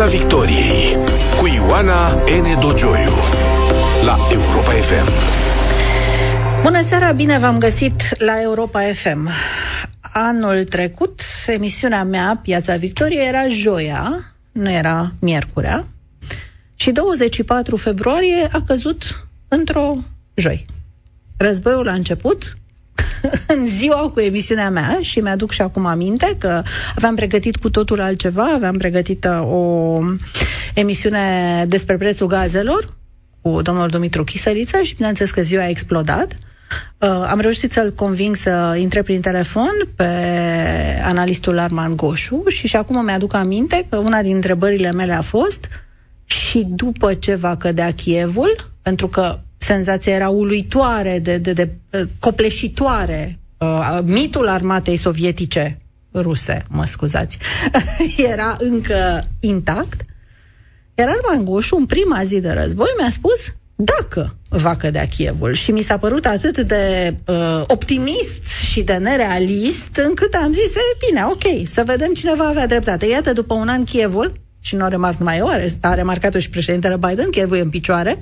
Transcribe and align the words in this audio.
Piața 0.00 0.16
Victoriei 0.16 0.96
cu 1.38 1.46
Ioana 1.46 2.10
N. 2.12 2.60
Dogioiu 2.60 3.12
la 4.04 4.16
Europa 4.32 4.70
FM. 4.70 5.08
Bună 6.62 6.82
seara, 6.82 7.12
bine 7.12 7.38
v-am 7.38 7.58
găsit 7.58 8.20
la 8.20 8.40
Europa 8.42 8.80
FM. 8.80 9.28
Anul 10.00 10.64
trecut, 10.64 11.20
emisiunea 11.46 12.04
mea, 12.04 12.40
Piața 12.42 12.76
Victoriei, 12.76 13.28
era 13.28 13.48
joia, 13.48 14.34
nu 14.52 14.70
era 14.70 15.12
miercurea, 15.20 15.86
și 16.74 16.90
24 16.90 17.76
februarie 17.76 18.48
a 18.52 18.62
căzut 18.66 19.28
într-o 19.48 19.96
joi. 20.34 20.66
Războiul 21.36 21.88
a 21.88 21.92
început, 21.92 22.58
în 23.54 23.66
ziua 23.68 24.10
cu 24.10 24.20
emisiunea 24.20 24.70
mea 24.70 24.98
și 25.00 25.18
mi-aduc 25.18 25.50
și 25.50 25.62
acum 25.62 25.86
aminte 25.86 26.36
că 26.38 26.62
aveam 26.96 27.14
pregătit 27.14 27.56
cu 27.56 27.70
totul 27.70 28.00
altceva, 28.00 28.52
aveam 28.54 28.76
pregătit 28.76 29.24
uh, 29.24 29.52
o 29.52 29.98
emisiune 30.74 31.64
despre 31.68 31.96
prețul 31.96 32.26
gazelor 32.26 32.98
cu 33.40 33.62
domnul 33.62 33.88
Dumitru 33.88 34.24
Chisăliță 34.24 34.80
și 34.82 34.94
bineînțeles 34.94 35.30
că 35.30 35.42
ziua 35.42 35.62
a 35.62 35.68
explodat. 35.68 36.38
Uh, 36.98 37.08
am 37.08 37.40
reușit 37.40 37.72
să-l 37.72 37.92
conving 37.92 38.36
să 38.36 38.76
intre 38.80 39.02
prin 39.02 39.20
telefon 39.20 39.72
pe 39.96 40.08
analistul 41.02 41.58
Arman 41.58 41.96
Goșu 41.96 42.44
și 42.48 42.66
și 42.66 42.76
acum 42.76 43.04
mi-aduc 43.04 43.34
aminte 43.34 43.86
că 43.88 43.96
una 43.96 44.22
din 44.22 44.34
întrebările 44.34 44.92
mele 44.92 45.12
a 45.12 45.22
fost 45.22 45.68
și 46.24 46.66
după 46.68 47.14
ce 47.14 47.34
va 47.34 47.56
cădea 47.56 47.92
Chievul, 47.92 48.70
pentru 48.82 49.08
că 49.08 49.38
senzația 49.62 50.14
era 50.14 50.28
uluitoare, 50.28 51.18
de, 51.18 51.38
de, 51.38 51.52
de, 51.52 51.70
de 51.90 52.08
copleșitoare. 52.18 53.38
Uh, 53.58 53.98
mitul 54.04 54.48
armatei 54.48 54.96
sovietice 54.96 55.80
ruse, 56.14 56.62
mă 56.70 56.84
scuzați, 56.86 57.38
era 58.32 58.56
încă 58.58 59.24
intact. 59.40 60.00
Iar 60.94 61.08
Arman 61.08 61.44
Goșu, 61.44 61.76
în 61.76 61.86
prima 61.86 62.22
zi 62.24 62.40
de 62.40 62.50
război, 62.50 62.88
mi-a 62.98 63.10
spus 63.10 63.54
dacă 63.74 64.36
va 64.48 64.76
cădea 64.76 65.06
Chievul. 65.06 65.52
Și 65.52 65.70
mi 65.70 65.82
s-a 65.82 65.98
părut 65.98 66.26
atât 66.26 66.58
de 66.58 67.14
uh, 67.26 67.62
optimist 67.66 68.42
și 68.70 68.82
de 68.82 68.94
nerealist, 68.94 69.96
încât 69.96 70.34
am 70.34 70.52
zis, 70.52 70.74
e 70.74 71.06
bine, 71.08 71.24
ok, 71.24 71.68
să 71.68 71.82
vedem 71.86 72.12
cine 72.14 72.34
va 72.34 72.44
avea 72.44 72.66
dreptate. 72.66 73.06
Iată, 73.06 73.32
după 73.32 73.54
un 73.54 73.68
an 73.68 73.84
Chievul, 73.84 74.32
și 74.70 74.76
nu 74.76 74.84
o 74.84 74.88
remarc 74.88 75.18
numai 75.18 75.38
eu, 75.38 75.50
a 75.80 75.94
remarcat-o 75.94 76.38
și 76.38 76.50
președintele 76.50 76.96
Biden, 76.96 77.30
chiar 77.30 77.46
voi 77.46 77.60
în 77.60 77.70
picioare, 77.70 78.18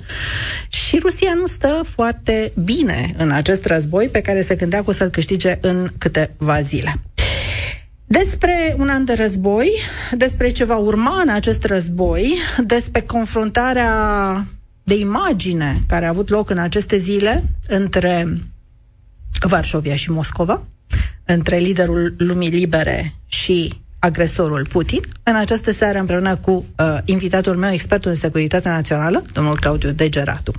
și 0.69 0.99
Rusia 1.01 1.33
nu 1.33 1.47
stă 1.47 1.81
foarte 1.85 2.51
bine 2.63 3.13
în 3.17 3.31
acest 3.31 3.65
război 3.65 4.07
pe 4.07 4.21
care 4.21 4.41
se 4.41 4.55
gândea 4.55 4.83
că 4.83 4.89
o 4.89 4.93
să-l 4.93 5.09
câștige 5.09 5.57
în 5.61 5.87
câteva 5.97 6.61
zile. 6.61 6.95
Despre 8.05 8.75
un 8.77 8.89
an 8.89 9.05
de 9.05 9.13
război, 9.13 9.69
despre 10.11 10.49
ce 10.49 10.63
va 10.63 10.75
urma 10.77 11.21
în 11.21 11.29
acest 11.29 11.63
război, 11.63 12.37
despre 12.65 13.01
confruntarea 13.01 13.93
de 14.83 14.95
imagine 14.95 15.81
care 15.87 16.05
a 16.05 16.09
avut 16.09 16.29
loc 16.29 16.49
în 16.49 16.57
aceste 16.57 16.97
zile 16.97 17.43
între 17.67 18.37
Varșovia 19.39 19.95
și 19.95 20.11
Moscova, 20.11 20.61
între 21.25 21.57
liderul 21.57 22.13
lumii 22.17 22.49
libere 22.49 23.13
și 23.27 23.81
agresorul 23.99 24.67
Putin, 24.71 25.01
în 25.23 25.35
această 25.35 25.71
seară 25.71 25.99
împreună 25.99 26.35
cu 26.35 26.51
uh, 26.51 26.97
invitatul 27.05 27.55
meu, 27.55 27.71
expertul 27.71 28.11
în 28.11 28.17
securitate 28.17 28.69
națională, 28.69 29.23
domnul 29.33 29.55
Claudiu 29.59 29.91
Degeratu. 29.91 30.51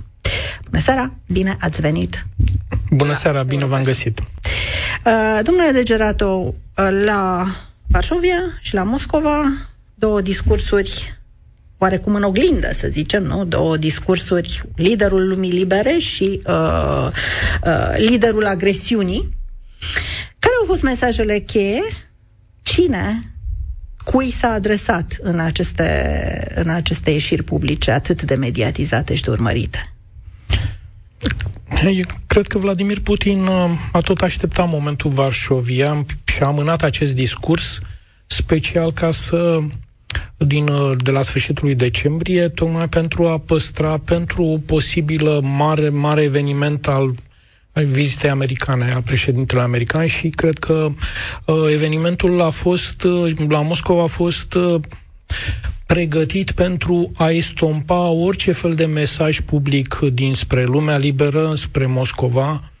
Bună 0.69 0.83
seara, 0.83 1.13
bine 1.27 1.57
ați 1.59 1.81
venit! 1.81 2.25
Bună 2.91 3.13
seara, 3.13 3.43
bine 3.43 3.65
v-am 3.65 3.83
găsit! 3.83 4.19
Uh, 4.19 5.39
domnule 5.43 5.71
Degeratu, 5.71 6.55
uh, 6.77 7.03
la 7.05 7.45
Varsovia 7.87 8.57
și 8.59 8.73
la 8.73 8.83
Moscova, 8.83 9.53
două 9.95 10.21
discursuri 10.21 11.19
oarecum 11.77 12.15
în 12.15 12.23
oglindă, 12.23 12.73
să 12.73 12.87
zicem, 12.87 13.23
nu? 13.23 13.45
Două 13.45 13.77
discursuri, 13.77 14.63
liderul 14.75 15.27
lumii 15.27 15.51
libere 15.51 15.97
și 15.97 16.41
uh, 16.45 17.07
uh, 17.65 17.93
liderul 17.97 18.45
agresiunii. 18.45 19.29
Care 20.39 20.53
au 20.59 20.65
fost 20.65 20.81
mesajele 20.81 21.39
cheie? 21.39 21.81
Cine 22.71 23.31
cui 24.03 24.31
s-a 24.31 24.47
adresat 24.47 25.17
în 25.21 25.39
aceste, 25.39 26.51
în 26.55 26.69
aceste 26.69 27.11
ieșiri 27.11 27.43
publice 27.43 27.91
atât 27.91 28.23
de 28.23 28.35
mediatizate 28.35 29.15
și 29.15 29.23
de 29.23 29.29
urmărite? 29.29 29.93
Eu 31.83 32.03
cred 32.27 32.47
că 32.47 32.57
Vladimir 32.57 32.99
Putin 32.99 33.41
uh, 33.45 33.71
a 33.91 33.99
tot 33.99 34.21
așteptat 34.21 34.69
momentul 34.69 35.11
Varșovia 35.11 36.05
și 36.23 36.43
a 36.43 36.45
amânat 36.45 36.83
acest 36.83 37.15
discurs 37.15 37.79
special 38.25 38.93
ca 38.93 39.11
să 39.11 39.59
din, 40.37 40.67
uh, 40.67 40.97
de 41.03 41.11
la 41.11 41.21
sfârșitul 41.21 41.65
lui 41.65 41.75
decembrie, 41.75 42.47
tocmai 42.47 42.89
pentru 42.89 43.27
a 43.27 43.37
păstra 43.37 43.97
pentru 43.97 44.43
o 44.43 44.57
posibilă 44.57 45.39
mare, 45.43 45.89
mare 45.89 46.21
eveniment 46.21 46.87
al 46.87 47.15
vizitei 47.73 48.29
americane 48.29 48.91
a 48.91 49.01
președintelui 49.01 49.63
american 49.63 50.05
și 50.05 50.29
cred 50.29 50.59
că 50.59 50.89
uh, 51.45 51.55
evenimentul 51.71 52.41
a 52.41 52.49
fost, 52.49 53.03
uh, 53.03 53.33
la 53.49 53.61
Moscova 53.61 54.03
a 54.03 54.05
fost 54.05 54.53
uh, 54.53 54.81
pregătit 55.85 56.51
pentru 56.51 57.11
a 57.15 57.29
estompa 57.29 58.09
orice 58.09 58.51
fel 58.51 58.75
de 58.75 58.85
mesaj 58.85 59.39
public 59.39 59.99
dinspre 60.13 60.63
lumea 60.63 60.97
liberă, 60.97 61.53
spre 61.55 61.85
Moscova. 61.85 62.71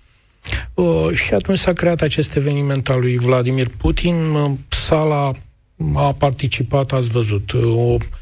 Uh, 0.73 1.09
și 1.13 1.33
atunci 1.33 1.57
s-a 1.57 1.73
creat 1.73 2.01
acest 2.01 2.35
eveniment 2.35 2.89
al 2.89 2.99
lui 2.99 3.17
Vladimir 3.17 3.67
Putin. 3.77 4.15
Uh, 4.15 4.51
sala 4.67 5.31
a 5.95 6.13
participat, 6.13 6.91
ați 6.91 7.09
văzut, 7.09 7.51
uh, 7.51 7.63
o 7.63 7.97
Uh, 7.97 8.20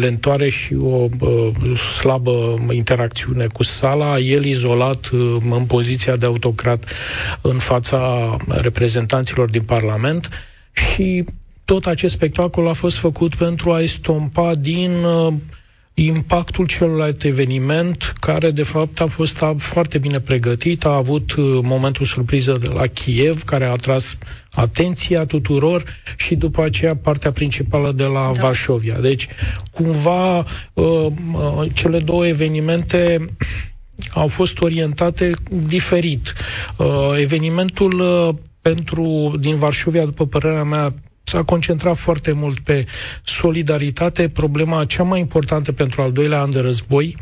lentoare 0.00 0.48
și 0.48 0.74
o 0.74 1.08
uh, 1.20 1.78
slabă 1.78 2.64
interacțiune 2.70 3.46
cu 3.46 3.62
sala, 3.62 4.18
el 4.18 4.44
izolat 4.44 5.06
uh, 5.06 5.36
în 5.50 5.64
poziția 5.64 6.16
de 6.16 6.26
autocrat 6.26 6.84
în 7.40 7.58
fața 7.58 8.36
reprezentanților 8.48 9.50
din 9.50 9.62
Parlament. 9.62 10.28
Și 10.72 11.24
tot 11.64 11.86
acest 11.86 12.14
spectacol 12.14 12.68
a 12.68 12.72
fost 12.72 12.96
făcut 12.96 13.34
pentru 13.34 13.72
a 13.72 13.80
estompa 13.80 14.54
din 14.54 14.90
impactul 16.04 16.66
celălalt 16.66 17.22
eveniment, 17.24 18.14
care 18.20 18.50
de 18.50 18.62
fapt 18.62 19.00
a 19.00 19.06
fost 19.06 19.44
foarte 19.56 19.98
bine 19.98 20.20
pregătit, 20.20 20.84
a 20.84 20.94
avut 20.94 21.34
momentul 21.62 22.06
surpriză 22.06 22.58
de 22.60 22.68
la 22.68 22.86
Kiev, 22.86 23.42
care 23.42 23.64
a 23.64 23.70
atras 23.70 24.16
atenția 24.52 25.24
tuturor 25.24 25.82
și 26.16 26.34
după 26.34 26.62
aceea 26.62 26.96
partea 26.96 27.32
principală 27.32 27.92
de 27.92 28.04
la 28.04 28.32
da. 28.34 28.40
Varșovia. 28.40 28.98
Deci, 28.98 29.26
cumva, 29.70 30.38
uh, 30.38 30.44
uh, 30.74 31.68
cele 31.72 31.98
două 31.98 32.26
evenimente 32.26 33.24
au 34.10 34.26
fost 34.26 34.60
orientate 34.60 35.30
diferit. 35.66 36.34
Uh, 36.76 36.86
evenimentul 37.16 38.00
uh, 38.00 38.34
pentru 38.60 39.34
din 39.40 39.56
Varșovia, 39.56 40.04
după 40.04 40.26
părerea 40.26 40.64
mea, 40.64 40.94
s-a 41.28 41.42
concentrat 41.42 41.96
foarte 41.96 42.32
mult 42.32 42.58
pe 42.58 42.86
solidaritate, 43.24 44.28
problema 44.28 44.84
cea 44.84 45.02
mai 45.02 45.20
importantă 45.20 45.72
pentru 45.72 46.02
al 46.02 46.12
doilea 46.12 46.40
an 46.40 46.50
de 46.50 46.60
război, 46.60 47.16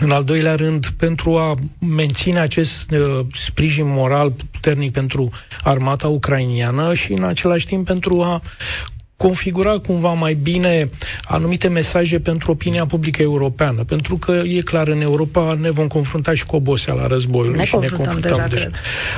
în 0.00 0.10
al 0.10 0.24
doilea 0.24 0.54
rând, 0.54 0.86
pentru 0.86 1.36
a 1.38 1.54
menține 1.78 2.38
acest 2.40 2.90
uh, 2.90 3.20
sprijin 3.32 3.86
moral 3.86 4.32
puternic 4.50 4.92
pentru 4.92 5.30
armata 5.62 6.08
ucrainiană 6.08 6.94
și, 6.94 7.12
în 7.12 7.24
același 7.24 7.66
timp, 7.66 7.86
pentru 7.86 8.22
a 8.22 8.42
configura 9.26 9.78
cumva 9.78 10.12
mai 10.12 10.34
bine 10.34 10.90
anumite 11.22 11.68
mesaje 11.68 12.18
pentru 12.20 12.50
opinia 12.50 12.86
publică 12.86 13.22
europeană, 13.22 13.84
pentru 13.84 14.16
că 14.16 14.32
e 14.32 14.60
clar, 14.60 14.88
în 14.88 15.00
Europa 15.00 15.56
ne 15.60 15.70
vom 15.70 15.86
confrunta 15.86 16.34
și 16.34 16.46
cu 16.46 16.56
oboseala 16.56 17.06
războiului 17.06 17.56
ne 17.56 17.64
și 17.64 17.76
ne 17.76 17.86
confruntăm 17.86 18.36
deja. 18.36 18.48
deja. 18.48 18.68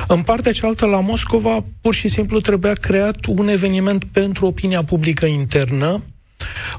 În 0.07 0.21
partea 0.21 0.51
cealaltă, 0.51 0.85
la 0.85 0.99
Moscova, 0.99 1.63
pur 1.81 1.93
și 1.93 2.07
simplu 2.07 2.39
trebuia 2.39 2.73
creat 2.73 3.25
un 3.25 3.47
eveniment 3.47 4.03
pentru 4.03 4.45
opinia 4.45 4.83
publică 4.83 5.25
internă, 5.25 6.03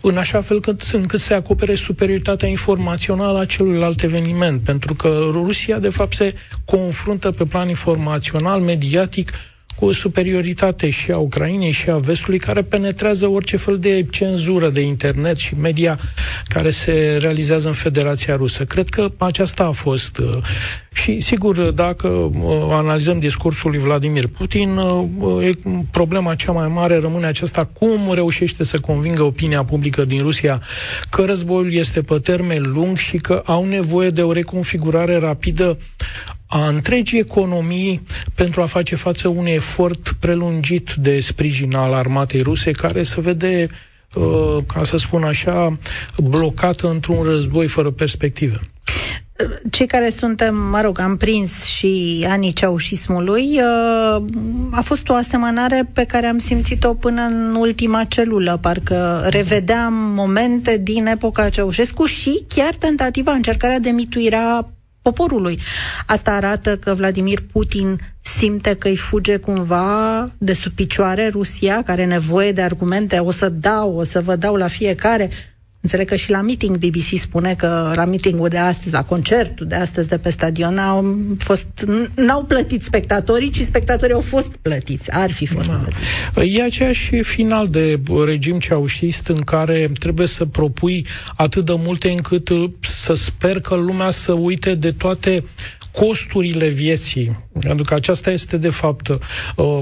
în 0.03 0.17
așa 0.17 0.41
fel 0.41 0.61
cât, 0.61 0.83
încât 0.93 1.21
se 1.21 1.35
acopere 1.35 1.75
superioritatea 1.75 2.49
informațională 2.49 3.39
a 3.39 3.45
celuilalt 3.45 4.03
eveniment, 4.03 4.61
pentru 4.61 4.95
că 4.95 5.19
Rusia, 5.31 5.79
de 5.79 5.89
fapt, 5.89 6.15
se 6.15 6.35
confruntă 6.65 7.31
pe 7.31 7.45
plan 7.45 7.69
informațional, 7.69 8.61
mediatic, 8.61 9.31
cu 9.79 9.85
o 9.85 9.93
superioritate 9.93 10.91
și 10.91 11.11
a 11.11 11.17
Ucrainei 11.17 11.71
și 11.71 11.91
a 11.91 11.97
vestului 11.97 12.39
care 12.39 12.63
penetrează 12.63 13.27
orice 13.27 13.57
fel 13.57 13.79
de 13.79 14.07
cenzură 14.11 14.69
de 14.69 14.81
internet 14.81 15.37
și 15.37 15.55
media 15.61 15.99
care 16.45 16.71
se 16.71 17.19
realizează 17.21 17.69
în 17.69 17.75
Federația 17.75 18.37
Rusă. 18.37 18.65
Cred 18.65 18.89
că 18.89 19.13
aceasta 19.17 19.65
a 19.65 19.71
fost. 19.71 20.19
Uh, 20.19 20.37
și, 20.93 21.21
sigur, 21.21 21.57
dacă 21.71 22.09
uh, 22.09 22.33
analizăm 22.71 23.19
discursul 23.19 23.71
lui 23.71 23.79
Vladimir 23.79 24.27
Putin, 24.27 24.77
uh, 24.77 25.51
problema 25.91 26.35
cea 26.35 26.53
mai 26.53 26.69
mare 26.69 26.99
rămâne 26.99 27.27
aceasta 27.27 27.65
cum 27.65 28.13
reușește 28.13 28.65
să 28.65 28.79
convingă 28.79 29.23
opinia 29.23 29.65
publică 29.65 30.05
din 30.05 30.23
Rusia 30.23 30.63
că 31.11 31.25
războiul 31.25 31.73
este 31.73 32.03
pe 32.03 32.19
termen 32.19 32.63
lung 32.63 32.97
și 32.97 33.17
că 33.17 33.43
au 33.45 33.65
nevoie 33.65 34.09
de 34.09 34.23
o 34.23 34.33
reconfigurare 34.33 35.17
rapidă 35.17 35.79
a 36.49 36.69
întregii 36.69 37.19
economii 37.19 38.07
pentru 38.35 38.63
a 38.63 38.67
face 38.67 38.97
față 38.97 39.29
unui 39.29 39.53
efort 39.53 40.13
prelungit 40.21 40.93
de 40.93 41.21
sprijin 41.21 41.75
al 41.75 41.93
armatei 41.93 42.41
ruse, 42.41 42.71
care 42.71 43.03
se 43.03 43.21
vede 43.21 43.69
ca 44.67 44.85
să 44.85 44.97
spun 44.97 45.23
așa, 45.23 45.79
blocată 46.17 46.91
într-un 46.91 47.23
război 47.23 47.67
fără 47.67 47.91
perspective 47.91 48.61
cei 49.71 49.87
care 49.87 50.09
suntem, 50.09 50.57
mă 50.71 50.81
rog, 50.81 50.99
am 51.01 51.17
prins 51.17 51.65
și 51.65 52.27
anii 52.29 52.53
ceaușismului, 52.53 53.61
uh, 53.61 54.23
a 54.71 54.81
fost 54.81 55.09
o 55.09 55.15
asemănare 55.15 55.91
pe 55.93 56.05
care 56.05 56.27
am 56.27 56.39
simțit-o 56.39 56.95
până 56.95 57.23
în 57.23 57.55
ultima 57.55 58.05
celulă. 58.05 58.59
Parcă 58.61 59.27
revedeam 59.29 59.93
momente 59.93 60.79
din 60.83 61.07
epoca 61.07 61.49
Ceaușescu 61.49 62.05
și 62.05 62.45
chiar 62.49 62.75
tentativa, 62.75 63.33
încercarea 63.33 63.79
de 63.79 63.91
mituirea 63.91 64.69
poporului. 65.03 65.59
Asta 66.07 66.31
arată 66.31 66.77
că 66.77 66.95
Vladimir 66.95 67.41
Putin 67.53 67.99
simte 68.21 68.75
că 68.75 68.89
îi 68.89 68.97
fuge 68.97 69.37
cumva 69.37 70.31
de 70.39 70.53
sub 70.53 70.73
picioare 70.73 71.29
Rusia, 71.29 71.83
care 71.83 72.03
are 72.03 72.05
nevoie 72.05 72.53
de 72.53 72.63
argumente, 72.63 73.19
o 73.19 73.31
să 73.31 73.49
dau, 73.49 73.97
o 73.97 74.03
să 74.03 74.21
vă 74.21 74.37
dau 74.37 74.55
la 74.55 74.67
fiecare. 74.67 75.31
Înțeleg 75.81 76.09
că 76.09 76.17
și 76.17 76.31
la 76.31 76.41
meeting 76.41 76.77
BBC 76.77 77.19
spune 77.19 77.55
că 77.55 77.93
la 77.95 78.05
meetingul 78.05 78.49
de 78.49 78.59
astăzi, 78.59 78.95
la 78.95 79.05
concertul 79.05 79.67
de 79.67 79.75
astăzi 79.75 80.09
de 80.09 80.19
pe 80.19 80.31
stadion, 80.31 80.79
au 80.79 81.17
fost, 81.39 81.67
n-au 82.15 82.45
plătit 82.45 82.83
spectatorii, 82.83 83.51
ci 83.51 83.61
spectatorii 83.61 84.15
au 84.15 84.21
fost 84.21 84.49
plătiți, 84.63 85.11
ar 85.13 85.31
fi 85.31 85.47
fost 85.47 85.69
da. 85.69 85.75
plătiți. 85.75 86.57
E 86.57 86.63
aceeași 86.63 87.23
final 87.23 87.69
de 87.69 88.01
regim 88.25 88.59
ceaușist 88.59 89.27
în 89.29 89.41
care 89.41 89.91
trebuie 89.99 90.27
să 90.27 90.45
propui 90.45 91.07
atât 91.37 91.65
de 91.65 91.75
multe 91.77 92.11
încât 92.11 92.49
să 92.81 93.15
sper 93.15 93.61
că 93.61 93.75
lumea 93.75 94.11
să 94.11 94.33
uite 94.33 94.75
de 94.75 94.93
toate 94.93 95.45
costurile 95.99 96.69
vieții, 96.69 97.39
pentru 97.61 97.85
că 97.85 97.95
aceasta 97.95 98.31
este 98.31 98.57
de 98.57 98.69
fapt. 98.69 99.09
Uh, 99.09 99.19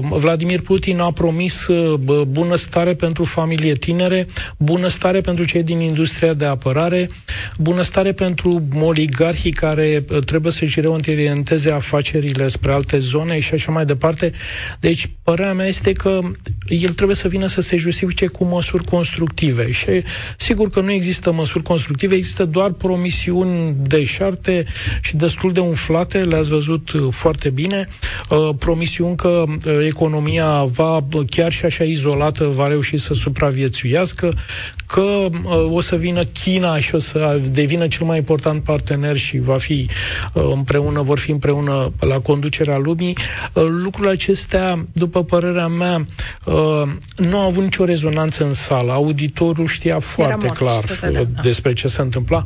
Vladimir 0.01 0.61
Putin 0.61 0.99
a 0.99 1.11
promis 1.11 1.67
uh, 1.67 1.99
bunăstare 2.27 2.93
pentru 2.93 3.23
familie 3.23 3.73
tinere, 3.75 4.27
bunăstare 4.57 5.21
pentru 5.21 5.45
cei 5.45 5.63
din 5.63 5.79
industria 5.79 6.33
de 6.33 6.45
apărare, 6.45 7.09
bunăstare 7.57 8.11
pentru 8.11 8.63
oligarhii 8.81 9.51
care 9.51 10.05
uh, 10.09 10.23
trebuie 10.23 10.51
să-și 10.51 10.81
reorienteze 10.81 11.71
afacerile 11.71 12.47
spre 12.47 12.71
alte 12.71 12.97
zone 12.97 13.39
și 13.39 13.53
așa 13.53 13.71
mai 13.71 13.85
departe. 13.85 14.31
Deci, 14.79 15.09
părerea 15.23 15.53
mea 15.53 15.67
este 15.67 15.91
că 15.93 16.19
el 16.67 16.93
trebuie 16.93 17.15
să 17.15 17.27
vină 17.27 17.47
să 17.47 17.61
se 17.61 17.77
justifice 17.77 18.27
cu 18.27 18.43
măsuri 18.43 18.83
constructive. 18.83 19.71
Și 19.71 20.03
sigur 20.37 20.69
că 20.69 20.81
nu 20.81 20.91
există 20.91 21.31
măsuri 21.31 21.63
constructive, 21.63 22.15
există 22.15 22.45
doar 22.45 22.71
promisiuni 22.71 23.75
deșarte 23.81 24.65
și 25.01 25.15
destul 25.15 25.51
de 25.51 25.59
umflate 25.59 26.05
rezultate, 26.07 26.35
le-ați 26.35 26.49
văzut 26.49 26.91
uh, 26.91 27.07
foarte 27.11 27.49
bine. 27.49 27.87
Uh, 28.29 28.49
promisiuni 28.59 29.15
că 29.15 29.43
uh, 29.47 29.85
economia 29.85 30.63
va, 30.63 30.99
chiar 31.29 31.51
și 31.51 31.65
așa 31.65 31.83
izolată, 31.83 32.45
va 32.45 32.67
reuși 32.67 32.97
să 32.97 33.13
supraviețuiască, 33.13 34.29
că 34.87 35.29
o 35.69 35.81
să 35.81 35.95
vină 35.95 36.23
China 36.23 36.79
și 36.79 36.95
o 36.95 36.99
să 36.99 37.41
devină 37.51 37.87
cel 37.87 38.05
mai 38.05 38.17
important 38.17 38.63
partener 38.63 39.17
și 39.17 39.39
va 39.39 39.57
fi 39.57 39.89
împreună, 40.33 41.01
vor 41.01 41.19
fi 41.19 41.31
împreună 41.31 41.91
la 41.99 42.19
conducerea 42.19 42.77
lumii. 42.77 43.17
Lucrurile 43.53 44.13
acestea, 44.13 44.85
după 44.93 45.23
părerea 45.23 45.67
mea, 45.67 46.05
nu 47.15 47.37
au 47.37 47.47
avut 47.47 47.63
nicio 47.63 47.85
rezonanță 47.85 48.45
în 48.45 48.53
sală. 48.53 48.91
Auditorul 48.91 49.67
știa 49.67 49.99
foarte 49.99 50.47
clar 50.47 50.83
da. 51.11 51.41
despre 51.41 51.73
ce 51.73 51.87
se 51.87 52.01
întâmpla. 52.01 52.43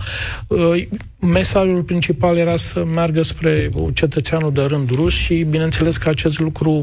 Mesajul 1.21 1.83
principal 1.83 2.38
era 2.38 2.56
să 2.56 2.83
meargă 2.94 3.21
spre 3.21 3.69
cetățeanul 3.94 4.53
de 4.53 4.62
rând 4.62 4.89
rus 4.89 5.13
și, 5.13 5.45
bineînțeles, 5.50 5.97
că 5.97 6.09
acest 6.09 6.39
lucru 6.39 6.81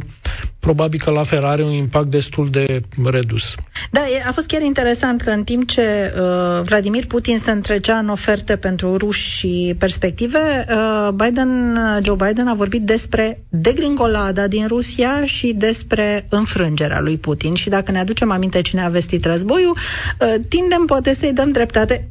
probabil 0.61 1.00
că 1.05 1.11
la 1.11 1.23
fel 1.23 1.44
are 1.44 1.62
un 1.62 1.73
impact 1.73 2.11
destul 2.11 2.50
de 2.50 2.82
redus. 3.05 3.55
Da, 3.90 4.00
a 4.29 4.32
fost 4.32 4.46
chiar 4.46 4.62
interesant 4.62 5.20
că 5.23 5.31
în 5.31 5.44
timp 5.44 5.69
ce 5.69 5.81
uh, 5.81 6.62
Vladimir 6.64 7.06
Putin 7.06 7.38
se 7.38 7.50
întrecea 7.50 7.99
în 7.99 8.08
oferte 8.08 8.56
pentru 8.56 8.96
ruși 8.96 9.37
și 9.37 9.75
perspective, 9.79 10.38
uh, 10.69 11.08
Biden, 11.14 11.79
Joe 12.05 12.17
Biden 12.26 12.46
a 12.49 12.55
vorbit 12.55 12.82
despre 12.82 13.41
degringolada 13.49 14.46
din 14.46 14.67
Rusia 14.67 15.25
și 15.25 15.52
despre 15.56 16.26
înfrângerea 16.29 17.00
lui 17.00 17.17
Putin. 17.17 17.55
Și 17.55 17.69
dacă 17.69 17.91
ne 17.91 17.99
aducem 17.99 18.31
aminte 18.31 18.61
cine 18.61 18.84
a 18.84 18.88
vestit 18.88 19.25
războiul, 19.25 19.76
uh, 20.20 20.34
tindem 20.49 20.84
poate 20.87 21.14
să-i 21.14 21.32
dăm 21.32 21.50
dreptate 21.50 22.08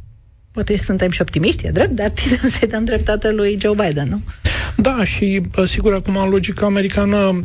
Poate 0.58 0.78
suntem 0.78 1.10
și 1.10 1.22
optimiști, 1.22 1.66
e 1.66 1.70
drept, 1.70 1.92
dar 1.92 2.10
tindem 2.10 2.50
să-i 2.60 2.68
dăm 2.68 2.84
dreptate 2.84 3.32
lui 3.32 3.58
Joe 3.62 3.76
Biden, 3.88 4.08
nu? 4.10 4.22
Da, 4.76 5.04
și 5.04 5.42
sigur, 5.66 5.94
acum 5.94 6.16
în 6.16 6.30
logica 6.30 6.66
americană 6.66 7.42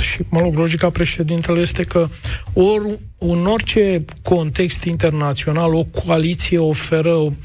și, 0.00 0.20
mă 0.28 0.40
rog, 0.40 0.56
logica 0.56 0.90
președintele 0.90 1.60
este 1.60 1.82
că 1.82 2.08
or, 2.52 2.82
în 3.18 3.46
orice 3.46 4.04
context 4.22 4.84
internațional 4.84 5.74
o 5.74 5.84
coaliție 5.84 6.58
oferă 6.58 7.36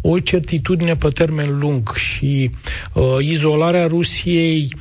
o 0.00 0.18
certitudine 0.18 0.96
pe 0.96 1.08
termen 1.08 1.58
lung 1.58 1.94
și 1.94 2.50
uh, 2.94 3.02
izolarea 3.20 3.86
Rusiei 3.86 4.76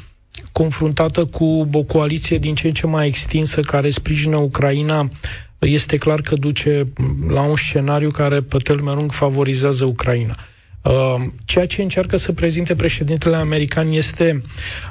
confruntată 0.52 1.26
cu 1.26 1.70
o 1.72 1.84
coaliție 1.84 2.38
din 2.38 2.56
ce 2.56 2.68
în 2.68 2.74
ce 2.74 2.88
mai 2.88 3.08
extinsă 3.08 3.62
care 3.62 3.90
sprijină 3.90 4.38
Ucraina 4.38 5.10
este 5.60 5.98
clar 5.98 6.22
că 6.22 6.36
duce 6.36 6.88
la 7.28 7.42
un 7.42 7.56
scenariu 7.56 8.10
care 8.12 8.42
pe 8.42 8.58
termen 8.58 8.96
lung 8.96 9.12
favorizează 9.12 9.86
Ucraina. 9.86 10.36
Uh, 10.82 11.16
ceea 11.46 11.66
ce 11.66 11.82
încearcă 11.82 12.18
să 12.18 12.32
prezinte 12.32 12.76
președintele 12.76 13.36
american 13.36 13.92
este 13.92 14.44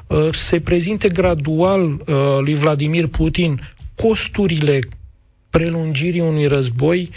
uh, 0.07 0.29
să 0.33 0.61
prezinte 0.61 1.09
gradual 1.09 1.83
uh, 1.83 2.37
lui 2.39 2.55
Vladimir 2.55 3.07
Putin 3.07 3.61
costurile 3.95 4.79
prelungirii 5.51 6.21
unui 6.21 6.47
război 6.47 7.11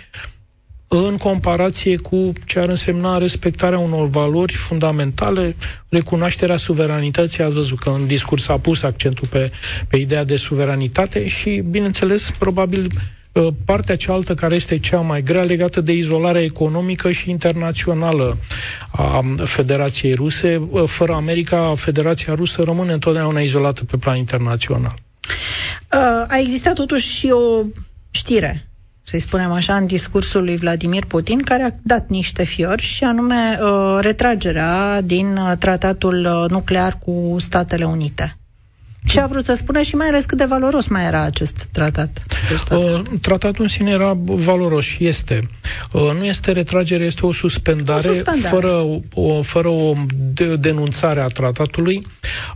în 0.87 1.17
comparație 1.17 1.97
cu 1.97 2.33
ce 2.45 2.59
ar 2.59 2.69
însemna 2.69 3.17
respectarea 3.17 3.79
unor 3.79 4.07
valori 4.07 4.53
fundamentale, 4.53 5.55
recunoașterea 5.89 6.57
suveranității. 6.57 7.43
Ați 7.43 7.53
văzut 7.53 7.79
că 7.79 7.89
în 7.89 8.07
discurs 8.07 8.47
a 8.47 8.57
pus 8.57 8.83
accentul 8.83 9.27
pe, 9.27 9.51
pe 9.87 9.97
ideea 9.97 10.23
de 10.23 10.35
suveranitate 10.35 11.27
și, 11.27 11.63
bineînțeles, 11.69 12.31
probabil 12.39 12.87
Uh, 12.87 13.20
partea 13.65 13.95
cealaltă 13.95 14.33
care 14.33 14.55
este 14.55 14.79
cea 14.79 14.99
mai 14.99 15.21
grea 15.21 15.43
legată 15.43 15.81
de 15.81 15.93
izolarea 15.93 16.41
economică 16.41 17.11
și 17.11 17.29
internațională 17.29 18.37
a 18.91 19.23
Federației 19.43 20.13
Ruse. 20.13 20.61
Uh, 20.69 20.83
fără 20.85 21.13
America, 21.13 21.73
Federația 21.75 22.33
Rusă 22.33 22.63
rămâne 22.63 22.93
întotdeauna 22.93 23.39
izolată 23.39 23.83
pe 23.83 23.97
plan 23.97 24.17
internațional. 24.17 24.93
Uh, 25.93 26.25
a 26.27 26.37
existat 26.39 26.73
totuși 26.73 27.07
și 27.07 27.27
o 27.27 27.65
știre 28.11 28.65
să-i 29.03 29.19
spunem 29.19 29.51
așa, 29.51 29.75
în 29.75 29.85
discursul 29.85 30.43
lui 30.43 30.55
Vladimir 30.55 31.05
Putin, 31.05 31.41
care 31.41 31.63
a 31.63 31.71
dat 31.81 32.09
niște 32.09 32.43
fiori 32.43 32.81
și 32.81 33.03
anume 33.03 33.59
uh, 33.61 33.97
retragerea 33.99 35.01
din 35.01 35.37
uh, 35.37 35.51
tratatul 35.59 36.47
nuclear 36.49 36.97
cu 37.05 37.35
Statele 37.39 37.85
Unite. 37.85 38.40
Ce 39.05 39.19
a 39.19 39.27
vrut 39.27 39.45
să 39.45 39.53
spună 39.53 39.81
și 39.81 39.95
mai 39.95 40.07
ales 40.07 40.25
cât 40.25 40.37
de 40.37 40.45
valoros 40.45 40.87
mai 40.87 41.05
era 41.05 41.21
acest 41.21 41.67
tratat? 41.71 42.23
Uh, 42.71 43.01
tratatul 43.21 43.63
în 43.63 43.69
sine 43.69 43.91
era 43.91 44.17
valoros 44.25 44.85
și 44.85 45.07
este. 45.07 45.49
Uh, 45.91 46.11
nu 46.17 46.25
este 46.25 46.51
retragere, 46.51 47.03
este 47.03 47.25
o 47.25 47.31
suspendare, 47.31 48.09
o 48.09 48.13
suspendare. 48.13 48.55
fără 48.55 49.01
o, 49.13 49.41
fără 49.41 49.67
o 49.67 49.93
de, 50.33 50.55
denunțare 50.55 51.21
a 51.21 51.25
tratatului. 51.25 52.07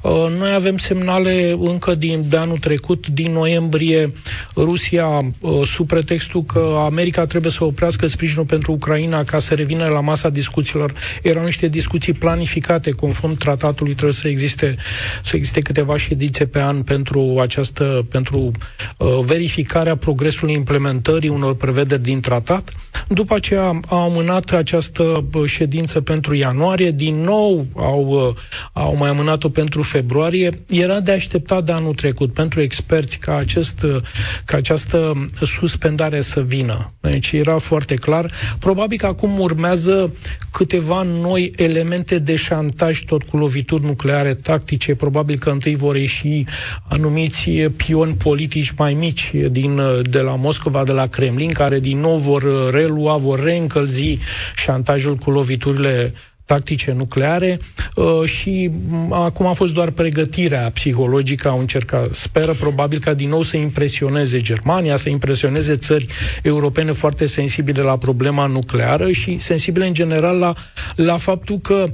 Uh, 0.01 0.11
noi 0.39 0.51
avem 0.53 0.77
semnale 0.77 1.55
încă 1.59 1.95
din, 1.95 2.25
de 2.29 2.37
anul 2.37 2.57
trecut, 2.57 3.07
din 3.07 3.31
noiembrie, 3.31 4.13
Rusia, 4.55 5.05
uh, 5.05 5.61
sub 5.65 5.87
pretextul 5.87 6.43
că 6.43 6.77
America 6.85 7.25
trebuie 7.25 7.51
să 7.51 7.63
oprească 7.63 8.07
sprijinul 8.07 8.45
pentru 8.45 8.71
Ucraina 8.71 9.23
ca 9.23 9.39
să 9.39 9.53
revină 9.53 9.87
la 9.87 9.99
masa 9.99 10.29
discuțiilor. 10.29 10.93
Erau 11.21 11.43
niște 11.43 11.67
discuții 11.67 12.13
planificate, 12.13 12.91
conform 12.91 13.37
tratatului, 13.37 13.93
trebuie 13.93 14.13
să 14.13 14.27
existe, 14.27 14.75
să 15.23 15.35
existe 15.35 15.59
câteva 15.61 15.97
ședințe 15.97 16.34
ședințe 16.35 16.45
pe 16.59 16.61
an 16.61 16.83
pentru 16.83 17.37
această, 17.41 18.05
pentru 18.09 18.51
uh, 18.97 19.07
verificarea 19.25 19.95
progresului 19.95 20.53
implementării 20.53 21.29
unor 21.29 21.55
prevederi 21.55 22.01
din 22.01 22.19
tratat. 22.19 22.71
După 23.07 23.35
aceea 23.35 23.79
au 23.87 24.01
amânat 24.01 24.51
această 24.51 25.25
uh, 25.33 25.45
ședință 25.45 26.01
pentru 26.01 26.33
ianuarie, 26.33 26.91
din 26.91 27.21
nou 27.21 27.65
au, 27.75 28.07
uh, 28.07 28.35
au 28.73 28.95
mai 28.97 29.09
amânat-o 29.09 29.49
pentru 29.49 29.81
februarie. 29.81 30.49
Era 30.69 30.99
de 30.99 31.11
așteptat 31.11 31.63
de 31.63 31.71
anul 31.71 31.93
trecut 31.93 32.33
pentru 32.33 32.61
experți 32.61 33.17
ca, 33.17 33.35
acest, 33.35 33.81
uh, 33.81 34.01
ca 34.45 34.57
această 34.57 35.27
suspendare 35.41 36.21
să 36.21 36.41
vină. 36.41 36.93
Deci 36.99 37.31
era 37.31 37.57
foarte 37.57 37.95
clar. 37.95 38.31
Probabil 38.59 38.97
că 38.97 39.05
acum 39.05 39.39
urmează 39.39 40.11
câteva 40.51 41.01
noi 41.01 41.51
elemente 41.55 42.19
de 42.19 42.35
șantaj 42.35 43.03
tot 43.05 43.23
cu 43.23 43.37
lovituri 43.37 43.83
nucleare 43.83 44.33
tactice. 44.33 44.95
Probabil 44.95 45.37
că 45.37 45.49
întâi 45.49 45.75
vor 45.75 45.95
ieși 45.95 46.25
și 46.25 46.46
anumiți 46.88 47.50
pioni 47.50 48.13
politici 48.13 48.72
mai 48.72 48.94
mici 48.94 49.32
din, 49.51 49.82
de 50.01 50.20
la 50.22 50.36
Moscova, 50.36 50.84
de 50.84 50.91
la 50.91 51.08
Kremlin, 51.08 51.51
care 51.51 51.79
din 51.79 52.00
nou 52.00 52.17
vor 52.17 52.72
relua, 52.72 53.17
vor 53.17 53.44
reîncălzi 53.44 54.17
șantajul 54.55 55.15
cu 55.15 55.32
loviturile 55.32 56.13
tactice 56.46 56.91
nucleare. 56.91 57.60
Uh, 57.96 58.24
și 58.25 58.72
acum 59.10 59.46
a 59.46 59.53
fost 59.53 59.74
doar 59.74 59.89
pregătirea 59.89 60.72
psihologică, 60.74 61.50
au 61.50 61.60
încercat, 61.60 62.13
speră 62.13 62.53
probabil 62.53 63.00
ca 63.00 63.13
din 63.13 63.29
nou 63.29 63.41
să 63.41 63.58
impresioneze 63.58 64.41
Germania, 64.41 64.96
să 64.96 65.10
impresioneze 65.10 65.75
țări 65.75 66.05
europene 66.44 66.91
foarte 66.91 67.25
sensibile 67.25 67.82
la 67.82 67.98
problema 67.98 68.46
nucleară 68.46 69.12
și 69.12 69.38
sensibile 69.39 69.88
în 69.88 69.94
general 69.94 70.38
la, 70.38 70.53
la 70.96 71.17
faptul 71.17 71.60
că 71.60 71.86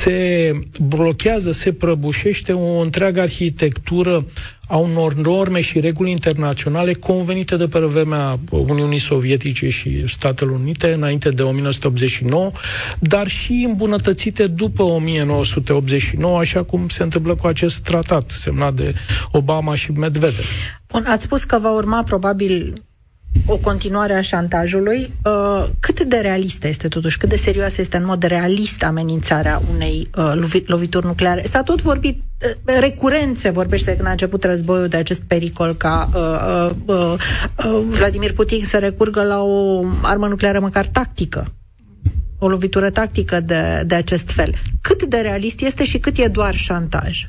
se 0.00 0.52
blochează, 0.80 1.52
se 1.52 1.72
prăbușește 1.72 2.52
o 2.52 2.80
întreagă 2.80 3.20
arhitectură 3.20 4.24
a 4.68 4.76
unor 4.76 5.14
norme 5.14 5.60
și 5.60 5.80
reguli 5.80 6.10
internaționale 6.10 6.92
convenite 6.92 7.56
de 7.56 7.68
pe 7.68 7.78
vremea 7.78 8.38
Uniunii 8.50 8.98
Sovietice 8.98 9.68
și 9.68 10.04
Statele 10.08 10.50
Unite, 10.50 10.92
înainte 10.92 11.30
de 11.30 11.42
1989, 11.42 12.52
dar 12.98 13.28
și 13.28 13.64
îmbunătățite 13.68 14.46
după 14.46 14.82
1989, 14.82 16.38
așa 16.38 16.62
cum 16.62 16.88
se 16.88 17.02
întâmplă 17.02 17.34
cu 17.34 17.46
acest 17.46 17.78
tratat 17.78 18.30
semnat 18.30 18.74
de 18.74 18.94
Obama 19.30 19.74
și 19.74 19.90
Medvedev. 19.90 20.46
Bun, 20.92 21.04
ați 21.06 21.22
spus 21.22 21.44
că 21.44 21.58
va 21.58 21.74
urma 21.74 22.02
probabil 22.02 22.82
o 23.46 23.56
continuare 23.56 24.14
a 24.14 24.20
șantajului. 24.20 25.10
Uh, 25.24 25.66
cât 25.80 26.00
de 26.02 26.16
realistă 26.16 26.68
este 26.68 26.88
totuși, 26.88 27.18
cât 27.18 27.28
de 27.28 27.36
serioasă 27.36 27.80
este 27.80 27.96
în 27.96 28.04
mod 28.04 28.22
realist 28.22 28.82
amenințarea 28.82 29.60
unei 29.74 30.08
uh, 30.16 30.32
lovituri 30.66 31.06
nucleare? 31.06 31.42
S-a 31.44 31.62
tot 31.62 31.82
vorbit, 31.82 32.22
uh, 32.66 32.76
recurent 32.80 33.38
se 33.38 33.50
vorbește 33.50 33.94
când 33.94 34.08
a 34.08 34.10
început 34.10 34.44
războiul 34.44 34.88
de 34.88 34.96
acest 34.96 35.22
pericol 35.22 35.74
ca 35.74 36.08
uh, 36.14 36.70
uh, 36.86 36.96
uh, 36.96 37.14
uh, 37.64 37.82
Vladimir 37.88 38.32
Putin 38.32 38.64
să 38.64 38.78
recurgă 38.78 39.22
la 39.22 39.42
o 39.42 39.84
armă 40.02 40.26
nucleară 40.26 40.60
măcar 40.60 40.86
tactică 40.86 41.44
o 42.42 42.48
lovitură 42.48 42.90
tactică 42.90 43.40
de, 43.40 43.82
de 43.86 43.94
acest 43.94 44.30
fel. 44.30 44.54
Cât 44.80 45.02
de 45.02 45.16
realist 45.16 45.60
este 45.60 45.84
și 45.84 45.98
cât 45.98 46.18
e 46.18 46.28
doar 46.28 46.54
șantaj? 46.54 47.28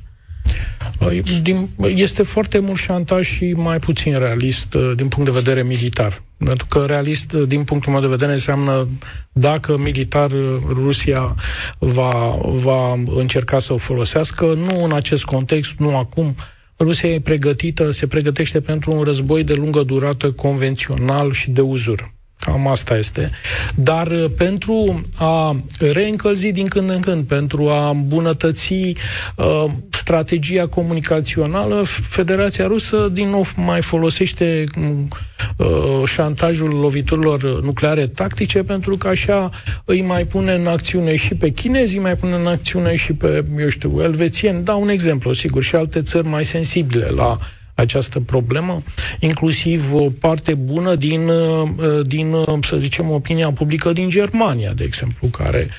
Din, 1.42 1.70
este 1.96 2.24
foarte 2.24 2.60
mult 2.60 2.78
șantaj 2.78 3.28
și 3.28 3.54
mai 3.56 3.80
puțin 3.80 4.18
realist 4.18 4.74
uh, 4.74 4.92
din 4.96 5.08
punct 5.08 5.32
de 5.32 5.40
vedere 5.40 5.64
militar. 5.64 6.22
Pentru 6.38 6.66
că 6.70 6.84
realist, 6.88 7.34
uh, 7.34 7.48
din 7.48 7.64
punctul 7.64 7.92
meu 7.92 8.02
de 8.02 8.08
vedere, 8.08 8.32
înseamnă 8.32 8.88
dacă 9.32 9.78
militar 9.78 10.32
uh, 10.32 10.58
Rusia 10.68 11.36
va, 11.80 12.38
va 12.42 12.94
încerca 13.16 13.60
să 13.60 13.74
o 13.74 13.78
folosească, 13.78 14.46
nu 14.46 14.84
în 14.84 14.92
acest 14.92 15.24
context, 15.24 15.72
nu 15.78 15.98
acum. 15.98 16.36
Rusia 16.80 17.10
e 17.10 17.20
pregătită, 17.20 17.92
se 17.92 18.08
pregătește 18.08 18.62
pentru 18.62 18.92
un 18.92 19.04
război 19.04 19.44
de 19.44 19.54
lungă 19.54 19.84
durată 19.84 20.32
convențional 20.32 21.34
și 21.34 21.50
de 21.50 21.62
uzur. 21.62 22.12
Cam 22.40 22.68
asta 22.68 22.98
este. 22.98 23.32
Dar 23.76 24.08
uh, 24.08 24.26
pentru 24.38 25.02
a 25.18 25.56
reîncălzi 25.80 26.52
din 26.52 26.68
când 26.68 26.90
în 26.90 27.00
când, 27.00 27.24
pentru 27.24 27.70
a 27.70 27.90
îmbunătăți 27.90 28.74
uh, 29.36 29.66
strategia 30.02 30.68
comunicațională, 30.68 31.84
Federația 32.10 32.66
Rusă 32.68 33.10
din 33.12 33.30
nou 33.30 33.46
mai 33.56 33.82
folosește 33.82 34.64
uh, 35.58 35.68
șantajul 36.06 36.70
loviturilor 36.70 37.64
nucleare 37.64 38.08
tactice 38.08 38.64
pentru 38.64 38.98
că 38.98 39.08
așa 39.08 39.50
îi 39.86 40.02
mai 40.02 40.26
pune 40.26 40.54
în 40.54 40.68
acțiune 40.68 41.16
și 41.16 41.36
pe 41.36 41.50
chinezi, 41.50 41.96
îi 41.96 42.02
mai 42.02 42.16
pune 42.16 42.36
în 42.36 42.48
acțiune 42.48 42.96
și 42.96 43.14
pe, 43.14 43.46
eu 43.60 43.70
știu, 43.70 44.02
elvețieni. 44.02 44.64
Dau 44.64 44.82
un 44.82 44.90
exemplu, 44.90 45.34
sigur, 45.34 45.64
și 45.64 45.76
alte 45.76 46.02
țări 46.02 46.28
mai 46.28 46.46
sensibile 46.46 47.06
la 47.06 47.38
această 47.76 48.20
problemă, 48.20 48.82
inclusiv 49.20 49.94
o 49.94 50.10
parte 50.20 50.54
bună 50.54 50.96
din, 50.96 51.28
uh, 51.28 51.70
din 52.06 52.34
uh, 52.34 52.58
să 52.62 52.78
zicem, 52.78 53.10
opinia 53.10 53.52
publică 53.52 53.94
din 53.94 54.10
Germania, 54.10 54.72
de 54.74 54.84
exemplu, 54.84 55.28
care 55.28 55.70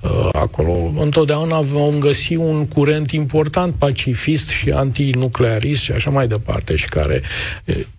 uh, 0.00 0.28
acolo 0.32 0.92
întotdeauna 1.00 1.60
vom 1.60 1.98
găsi 1.98 2.34
un 2.34 2.66
curent 2.66 3.10
important 3.10 3.74
pacifist 3.74 4.48
și 4.48 4.70
antinuclearist 4.70 5.82
și 5.82 5.92
așa 5.92 6.10
mai 6.10 6.28
departe 6.28 6.76
și 6.76 6.88
care 6.88 7.22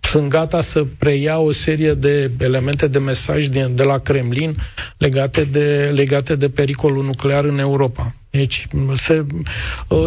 sunt 0.00 0.28
gata 0.28 0.60
să 0.60 0.86
preia 0.98 1.38
o 1.38 1.52
serie 1.52 1.92
de 1.92 2.30
elemente 2.40 2.88
de 2.88 2.98
mesaj 2.98 3.46
de, 3.46 3.70
de 3.74 3.82
la 3.82 3.98
Kremlin 3.98 4.54
legate 4.96 5.44
de, 5.44 5.90
legate 5.94 6.36
de 6.36 6.48
pericolul 6.48 7.04
nuclear 7.04 7.44
în 7.44 7.58
Europa. 7.58 8.14
Deci 8.30 8.66
se, 8.94 9.26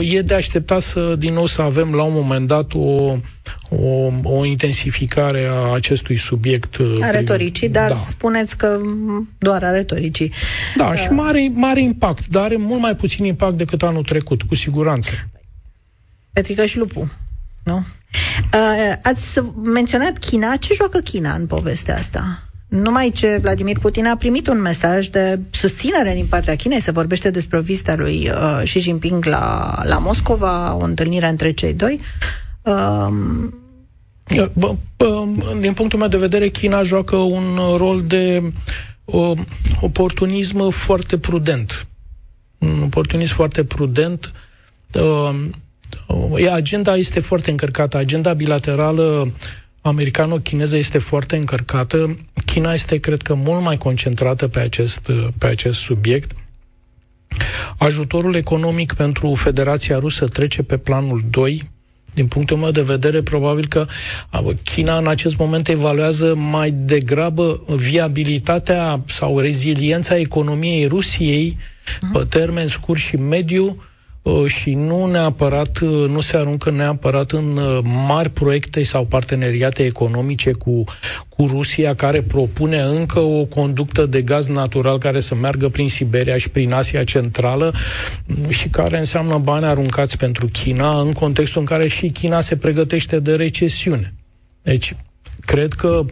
e 0.01 0.21
de 0.21 0.33
așteptat 0.33 0.81
să 0.81 1.15
din 1.15 1.33
nou 1.33 1.45
să 1.45 1.61
avem 1.61 1.93
la 1.93 2.03
un 2.03 2.13
moment 2.13 2.47
dat 2.47 2.73
o, 2.73 3.15
o, 3.69 4.11
o 4.23 4.45
intensificare 4.45 5.47
a 5.49 5.73
acestui 5.73 6.17
subiect. 6.17 6.77
A 7.01 7.09
retoricii, 7.09 7.69
dar 7.69 7.89
da. 7.89 7.97
spuneți 7.97 8.57
că 8.57 8.79
doar 9.37 9.63
a 9.63 9.71
retoricii. 9.71 10.33
Da, 10.75 10.87
uh. 10.87 10.95
și 10.95 11.09
mare, 11.09 11.51
mare 11.53 11.81
impact, 11.81 12.27
dar 12.27 12.43
are 12.43 12.55
mult 12.57 12.81
mai 12.81 12.95
puțin 12.95 13.25
impact 13.25 13.57
decât 13.57 13.83
anul 13.83 14.03
trecut, 14.03 14.41
cu 14.41 14.55
siguranță. 14.55 15.09
Petrică 16.33 16.65
și 16.65 16.77
lupul, 16.77 17.07
nu? 17.63 17.85
Uh, 18.53 18.93
ați 19.03 19.39
menționat 19.63 20.17
China. 20.17 20.55
Ce 20.55 20.73
joacă 20.73 20.99
China 20.99 21.33
în 21.33 21.47
povestea 21.47 21.97
asta? 21.97 22.50
Numai 22.71 23.11
ce 23.15 23.37
Vladimir 23.41 23.77
Putin 23.79 24.05
a 24.05 24.15
primit 24.15 24.47
un 24.47 24.61
mesaj 24.61 25.07
de 25.07 25.39
susținere 25.49 26.13
din 26.13 26.25
partea 26.29 26.55
Chinei, 26.55 26.81
se 26.81 26.91
vorbește 26.91 27.29
despre 27.29 27.57
o 27.57 27.61
vizită 27.61 27.95
lui 27.97 28.29
uh, 28.29 28.61
Xi 28.63 28.79
Jinping 28.79 29.25
la, 29.25 29.75
la 29.83 29.97
Moscova, 29.97 30.73
o 30.73 30.83
întâlnire 30.83 31.27
între 31.27 31.51
cei 31.51 31.73
doi. 31.73 31.99
Um, 32.61 33.53
Bă, 34.53 34.75
bă, 34.97 35.25
din 35.59 35.73
punctul 35.73 35.99
meu 35.99 36.07
de 36.07 36.17
vedere, 36.17 36.47
China 36.47 36.83
joacă 36.83 37.15
un 37.15 37.59
rol 37.77 38.01
de 38.01 38.53
uh, 39.05 39.37
oportunism 39.81 40.69
foarte 40.69 41.17
prudent. 41.17 41.87
Un 42.57 42.81
oportunism 42.83 43.33
foarte 43.33 43.63
prudent. 43.63 44.31
Uh, 44.93 45.35
agenda 46.51 46.95
este 46.95 47.19
foarte 47.19 47.49
încărcată. 47.49 47.97
Agenda 47.97 48.33
bilaterală 48.33 49.31
americano-chineză 49.81 50.77
este 50.77 50.97
foarte 50.97 51.35
încărcată. 51.35 52.17
China 52.45 52.73
este, 52.73 52.97
cred 52.97 53.21
că, 53.21 53.33
mult 53.33 53.61
mai 53.61 53.77
concentrată 53.77 54.47
pe 54.47 54.59
acest, 54.59 55.11
pe 55.37 55.47
acest 55.47 55.79
subiect. 55.79 56.31
Ajutorul 57.77 58.35
economic 58.35 58.93
pentru 58.93 59.33
Federația 59.35 59.99
Rusă 59.99 60.25
trece 60.25 60.63
pe 60.63 60.77
planul 60.77 61.23
2. 61.29 61.69
Din 62.13 62.27
punctul 62.27 62.57
meu 62.57 62.71
de 62.71 62.81
vedere, 62.81 63.21
probabil 63.21 63.67
că 63.67 63.87
China 64.63 64.97
în 64.97 65.07
acest 65.07 65.37
moment 65.37 65.67
evaluează 65.67 66.35
mai 66.35 66.71
degrabă 66.71 67.63
viabilitatea 67.67 69.01
sau 69.05 69.39
reziliența 69.39 70.17
economiei 70.17 70.87
Rusiei 70.87 71.57
uh-huh. 71.57 72.11
pe 72.13 72.25
termen 72.29 72.67
scurt 72.67 72.99
și 72.99 73.15
mediu 73.15 73.65
Uh, 73.65 73.90
și 74.47 74.73
nu 74.73 75.05
neapărat, 75.05 75.79
uh, 75.79 76.09
nu 76.09 76.19
se 76.19 76.37
aruncă 76.37 76.71
neapărat 76.71 77.31
în 77.31 77.57
uh, 77.57 77.79
mari 78.07 78.29
proiecte 78.29 78.83
sau 78.83 79.05
parteneriate 79.05 79.83
economice 79.85 80.51
cu, 80.51 80.83
cu 81.29 81.45
Rusia, 81.45 81.95
care 81.95 82.21
propune 82.21 82.81
încă 82.81 83.19
o 83.19 83.45
conductă 83.45 84.05
de 84.05 84.21
gaz 84.21 84.47
natural 84.47 84.97
care 84.97 85.19
să 85.19 85.35
meargă 85.35 85.69
prin 85.69 85.89
Siberia 85.89 86.37
și 86.37 86.49
prin 86.49 86.73
Asia 86.73 87.03
Centrală 87.03 87.73
mm, 88.25 88.49
și 88.49 88.67
care 88.67 88.97
înseamnă 88.97 89.37
bani 89.37 89.65
aruncați 89.65 90.17
pentru 90.17 90.47
China, 90.47 91.01
în 91.01 91.11
contextul 91.11 91.59
în 91.59 91.67
care 91.67 91.87
și 91.87 92.09
China 92.09 92.41
se 92.41 92.55
pregătește 92.55 93.19
de 93.19 93.35
recesiune. 93.35 94.13
Deci, 94.61 94.95
cred 95.45 95.73
că 95.73 96.05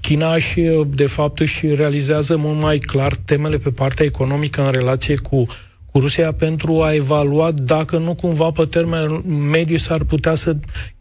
China 0.00 0.38
și, 0.38 0.84
de 0.94 1.06
fapt, 1.06 1.40
își 1.40 1.74
realizează 1.74 2.36
mult 2.36 2.60
mai 2.60 2.78
clar 2.78 3.14
temele 3.14 3.56
pe 3.56 3.70
partea 3.70 4.04
economică 4.04 4.64
în 4.64 4.70
relație 4.70 5.16
cu 5.16 5.46
cu 5.92 5.98
Rusia 5.98 6.32
pentru 6.32 6.82
a 6.82 6.94
evalua 6.94 7.50
dacă 7.50 7.98
nu 7.98 8.14
cumva 8.14 8.50
pe 8.50 8.64
termen 8.64 9.22
mediu 9.50 9.76
s-ar 9.76 10.02
putea 10.04 10.34
să 10.34 10.56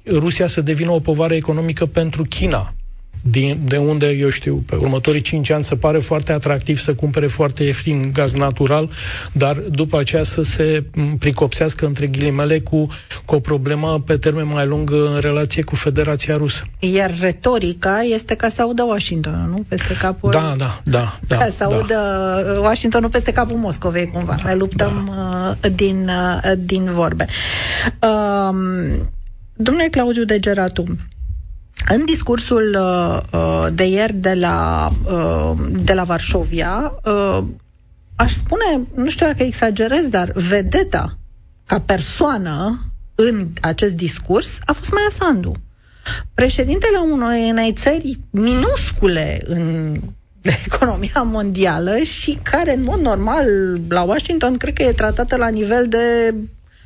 Rusia 0.10 0.48
să 0.48 0.62
devină 0.62 0.92
o 0.92 1.00
povară 1.00 1.34
economică 1.34 1.86
pentru 1.86 2.24
China 2.24 2.74
din, 3.22 3.60
de 3.66 3.78
unde, 3.78 4.10
eu 4.10 4.30
știu, 4.30 4.64
pe 4.66 4.76
următorii 4.76 5.22
5 5.22 5.50
ani 5.50 5.64
se 5.64 5.76
pare 5.76 5.98
foarte 5.98 6.32
atractiv 6.32 6.80
să 6.80 6.94
cumpere 6.94 7.28
foarte 7.28 7.64
ieftin 7.64 8.12
gaz 8.14 8.34
natural, 8.34 8.90
dar 9.32 9.56
după 9.56 10.00
aceea 10.00 10.24
să 10.24 10.42
se 10.42 10.84
pricopsească 11.20 11.86
între 11.86 12.08
ghilimele 12.08 12.60
cu, 12.60 12.88
cu 13.26 13.36
o 13.36 13.40
problemă 13.40 14.04
pe 14.06 14.18
termen 14.18 14.48
mai 14.48 14.66
lung 14.66 14.92
în 14.92 15.20
relație 15.20 15.64
cu 15.64 15.76
Federația 15.76 16.38
Rusă. 16.38 16.64
Iar 16.80 17.12
retorica 17.20 18.02
este 18.02 18.36
ca 18.36 18.50
să 18.50 18.62
audă 18.62 18.84
Washington, 18.84 19.50
nu? 19.50 19.66
Peste 19.68 19.94
capul... 19.94 20.32
Da, 20.32 20.56
da, 20.58 20.82
da. 20.84 21.20
da 21.28 21.38
ca 21.38 21.46
să 21.46 21.56
da. 21.58 21.66
audă 21.66 21.94
da. 22.54 22.60
Washingtonul 22.60 23.10
peste 23.10 23.32
capul 23.32 23.58
Moscovei, 23.58 24.06
cumva. 24.06 24.36
Da, 24.44 24.50
ne 24.50 24.56
luptăm 24.56 25.12
da. 25.16 25.58
uh, 25.64 25.72
din, 25.76 26.10
uh, 26.10 26.52
din 26.58 26.92
vorbe. 26.92 27.26
Uh, 28.00 28.56
domnule 29.54 29.88
Claudiu 29.92 30.24
Degeratu, 30.24 30.86
în 31.88 32.06
discursul 32.06 32.78
uh, 32.80 33.18
uh, 33.34 33.68
de 33.74 33.84
ieri 33.84 34.14
de 34.14 34.34
la, 34.34 34.90
uh, 35.06 35.52
de 35.72 35.94
la 35.94 36.04
Varșovia, 36.04 36.94
uh, 37.06 37.44
aș 38.16 38.32
spune, 38.34 38.82
nu 38.96 39.10
știu 39.10 39.26
dacă 39.26 39.44
exagerez, 39.44 40.08
dar 40.08 40.32
vedeta 40.36 41.18
ca 41.66 41.80
persoană 41.80 42.86
în 43.16 43.48
acest 43.62 43.94
discurs 43.94 44.58
a 44.66 44.74
fost 44.74 44.92
Maia 44.92 45.10
Sandu. 45.20 45.56
Președintele 46.34 46.98
unei, 47.12 47.50
unei 47.50 47.74
țări 47.74 48.20
minuscule 48.30 49.42
în 49.44 50.00
de 50.42 50.60
economia 50.66 51.22
mondială 51.24 51.98
și 51.98 52.40
care, 52.44 52.76
în 52.76 52.84
mod 52.84 53.00
normal, 53.00 53.48
la 53.90 54.02
Washington, 54.02 54.58
cred 54.58 54.74
că 54.74 54.84
e 54.84 54.92
tratată 54.92 55.36
la 55.36 55.48
nivel 55.48 55.88
de 55.88 56.34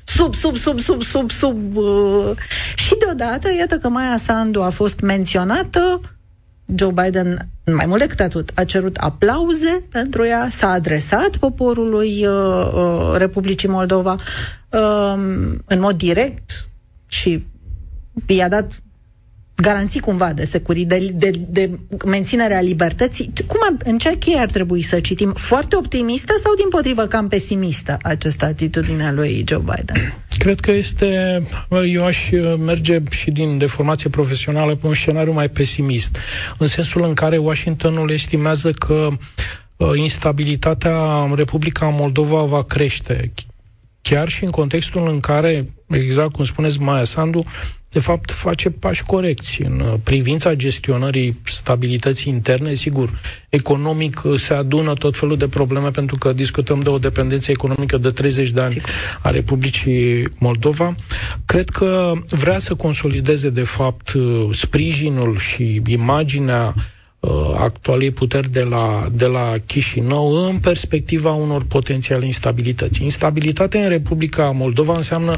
sub, 0.05 0.35
sub, 0.35 0.57
sub, 0.57 0.79
sub, 0.79 1.01
sub, 1.01 1.31
sub. 1.31 1.75
Uh, 1.75 2.31
și 2.75 2.95
deodată, 3.05 3.47
iată 3.57 3.77
că 3.77 3.89
Maia 3.89 4.17
Sandu 4.17 4.61
a 4.61 4.69
fost 4.69 4.99
menționată, 4.99 6.01
Joe 6.75 6.91
Biden, 6.91 7.49
mai 7.75 7.85
mult 7.85 7.99
decât 7.99 8.19
atât, 8.19 8.51
a 8.53 8.63
cerut 8.63 8.97
aplauze 8.97 9.83
pentru 9.91 10.25
ea, 10.25 10.47
s-a 10.49 10.67
adresat 10.67 11.37
poporului 11.37 12.25
uh, 12.25 12.71
uh, 12.73 13.17
Republicii 13.17 13.69
Moldova 13.69 14.17
uh, 14.69 15.13
în 15.65 15.79
mod 15.79 15.97
direct 15.97 16.67
și 17.07 17.45
i-a 18.25 18.49
dat 18.49 18.83
garanții 19.55 19.99
cumva 19.99 20.33
de 20.33 20.45
securitate, 20.45 21.11
de, 21.13 21.29
de, 21.29 21.39
de 21.49 21.79
menținerea 22.05 22.61
libertății. 22.61 23.33
Cum, 23.47 23.77
în 23.83 23.97
ce 23.97 24.17
cheie 24.17 24.39
ar 24.39 24.49
trebui 24.49 24.81
să 24.81 24.99
citim? 24.99 25.33
Foarte 25.33 25.75
optimistă 25.75 26.33
sau 26.43 26.53
din 26.55 26.69
potrivă 26.69 27.05
cam 27.05 27.27
pesimistă 27.27 27.97
această 28.01 28.45
atitudine 28.45 29.05
a 29.05 29.11
lui 29.11 29.43
Joe 29.47 29.57
Biden? 29.57 30.13
Cred 30.37 30.59
că 30.59 30.71
este, 30.71 31.41
eu 31.85 32.05
aș 32.05 32.29
merge 32.57 33.01
și 33.09 33.31
din 33.31 33.57
deformație 33.57 34.09
profesională 34.09 34.75
pe 34.75 34.87
un 34.87 34.93
scenariu 34.93 35.31
mai 35.31 35.49
pesimist, 35.49 36.17
în 36.57 36.67
sensul 36.67 37.03
în 37.03 37.13
care 37.13 37.37
Washingtonul 37.37 38.11
estimează 38.11 38.71
că 38.71 39.07
uh, 39.77 39.89
instabilitatea 39.95 41.21
în 41.21 41.35
Republica 41.35 41.85
Moldova 41.87 42.41
va 42.41 42.63
crește, 42.63 43.31
chiar 44.01 44.27
și 44.27 44.43
în 44.43 44.49
contextul 44.49 45.07
în 45.07 45.19
care, 45.19 45.69
exact 45.87 46.31
cum 46.31 46.43
spuneți 46.43 46.79
Maia 46.79 47.03
Sandu, 47.03 47.43
de 47.95 48.01
fapt, 48.01 48.31
face 48.31 48.69
pași 48.69 49.03
corecți 49.03 49.61
în 49.61 49.79
uh, 49.79 49.93
privința 50.03 50.53
gestionării 50.53 51.39
stabilității 51.45 52.31
interne. 52.31 52.73
Sigur, 52.73 53.09
economic 53.49 54.21
uh, 54.23 54.39
se 54.39 54.53
adună 54.53 54.93
tot 54.93 55.17
felul 55.17 55.37
de 55.37 55.47
probleme 55.47 55.89
pentru 55.89 56.15
că 56.17 56.33
discutăm 56.33 56.79
de 56.79 56.89
o 56.89 56.97
dependență 56.97 57.51
economică 57.51 57.97
de 57.97 58.11
30 58.11 58.49
de 58.49 58.61
ani 58.61 58.71
Sigur. 58.73 58.89
a 59.21 59.29
Republicii 59.29 60.23
Moldova. 60.37 60.95
Cred 61.45 61.69
că 61.69 62.13
vrea 62.29 62.57
să 62.59 62.75
consolideze, 62.75 63.49
de 63.49 63.63
fapt, 63.63 64.11
uh, 64.13 64.47
sprijinul 64.51 65.37
și 65.37 65.81
imaginea 65.87 66.73
uh, 66.77 66.83
actualei 67.57 68.11
puteri 68.11 68.51
de 68.51 68.63
la, 68.63 69.07
de 69.11 69.25
la 69.25 69.53
Chișinău 69.65 70.47
în 70.47 70.57
perspectiva 70.57 71.31
unor 71.31 71.63
potențiale 71.63 72.25
instabilități. 72.25 73.03
Instabilitatea 73.03 73.81
în 73.81 73.89
Republica 73.89 74.49
Moldova 74.49 74.95
înseamnă 74.95 75.37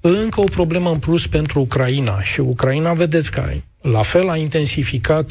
încă 0.00 0.40
o 0.40 0.44
problemă 0.44 0.90
în 0.90 0.98
plus 0.98 1.26
pentru 1.26 1.60
Ucraina 1.60 2.22
și 2.22 2.40
Ucraina, 2.40 2.92
vedeți 2.92 3.30
că 3.30 3.42
la 3.80 4.02
fel 4.02 4.28
a 4.28 4.36
intensificat 4.36 5.30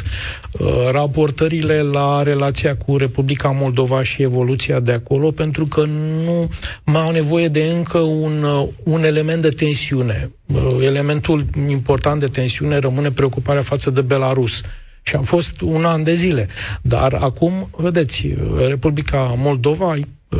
uh, 0.51 0.67
raportările 0.91 1.81
la 1.81 2.23
relația 2.23 2.75
cu 2.75 2.97
Republica 2.97 3.49
Moldova 3.49 4.03
și 4.03 4.21
evoluția 4.21 4.79
de 4.79 4.91
acolo, 4.91 5.31
pentru 5.31 5.65
că 5.65 5.83
nu 6.25 6.49
mai 6.83 7.01
au 7.01 7.11
nevoie 7.11 7.47
de 7.47 7.63
încă 7.63 7.97
un, 7.97 8.43
uh, 8.43 8.67
un 8.83 9.03
element 9.03 9.41
de 9.41 9.49
tensiune. 9.49 10.31
Uh, 10.45 10.77
elementul 10.81 11.45
important 11.69 12.19
de 12.19 12.27
tensiune 12.27 12.77
rămâne 12.77 13.11
preocuparea 13.11 13.61
față 13.61 13.89
de 13.89 14.01
Belarus. 14.01 14.61
Și 15.07 15.15
a 15.15 15.21
fost 15.21 15.61
un 15.61 15.85
an 15.85 16.03
de 16.03 16.13
zile. 16.13 16.47
Dar 16.81 17.13
acum, 17.13 17.69
vedeți, 17.77 18.27
Republica 18.67 19.33
Moldova, 19.37 19.93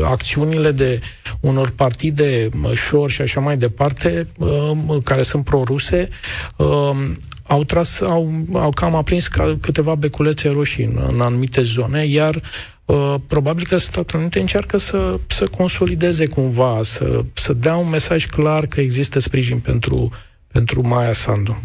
acțiunile 0.03 0.71
de 0.71 0.99
unor 1.39 1.69
partide 1.69 2.49
șor 2.73 3.11
și 3.11 3.21
așa 3.21 3.39
mai 3.39 3.57
departe, 3.57 4.27
um, 4.37 5.01
care 5.03 5.23
sunt 5.23 5.43
proruse, 5.43 6.09
um, 6.55 7.17
au, 7.43 7.63
tras, 7.63 8.01
au, 8.01 8.31
au 8.53 8.69
cam 8.69 8.95
aprins 8.95 9.27
ca 9.27 9.57
câteva 9.61 9.95
beculețe 9.95 10.49
roșii 10.49 10.83
în, 10.83 10.99
în 11.11 11.21
anumite 11.21 11.61
zone, 11.61 12.05
iar 12.05 12.41
uh, 12.85 13.15
probabil 13.27 13.65
că 13.65 13.77
Statele 13.77 14.21
Unite 14.21 14.39
încearcă 14.39 14.77
să, 14.77 15.19
să 15.27 15.47
consolideze 15.47 16.25
cumva, 16.25 16.79
să, 16.83 17.23
să 17.33 17.53
dea 17.53 17.75
un 17.75 17.89
mesaj 17.89 18.25
clar 18.25 18.65
că 18.65 18.81
există 18.81 19.19
sprijin 19.19 19.59
pentru, 19.59 20.11
pentru 20.47 20.87
Maia 20.87 21.13
Sandu. 21.13 21.61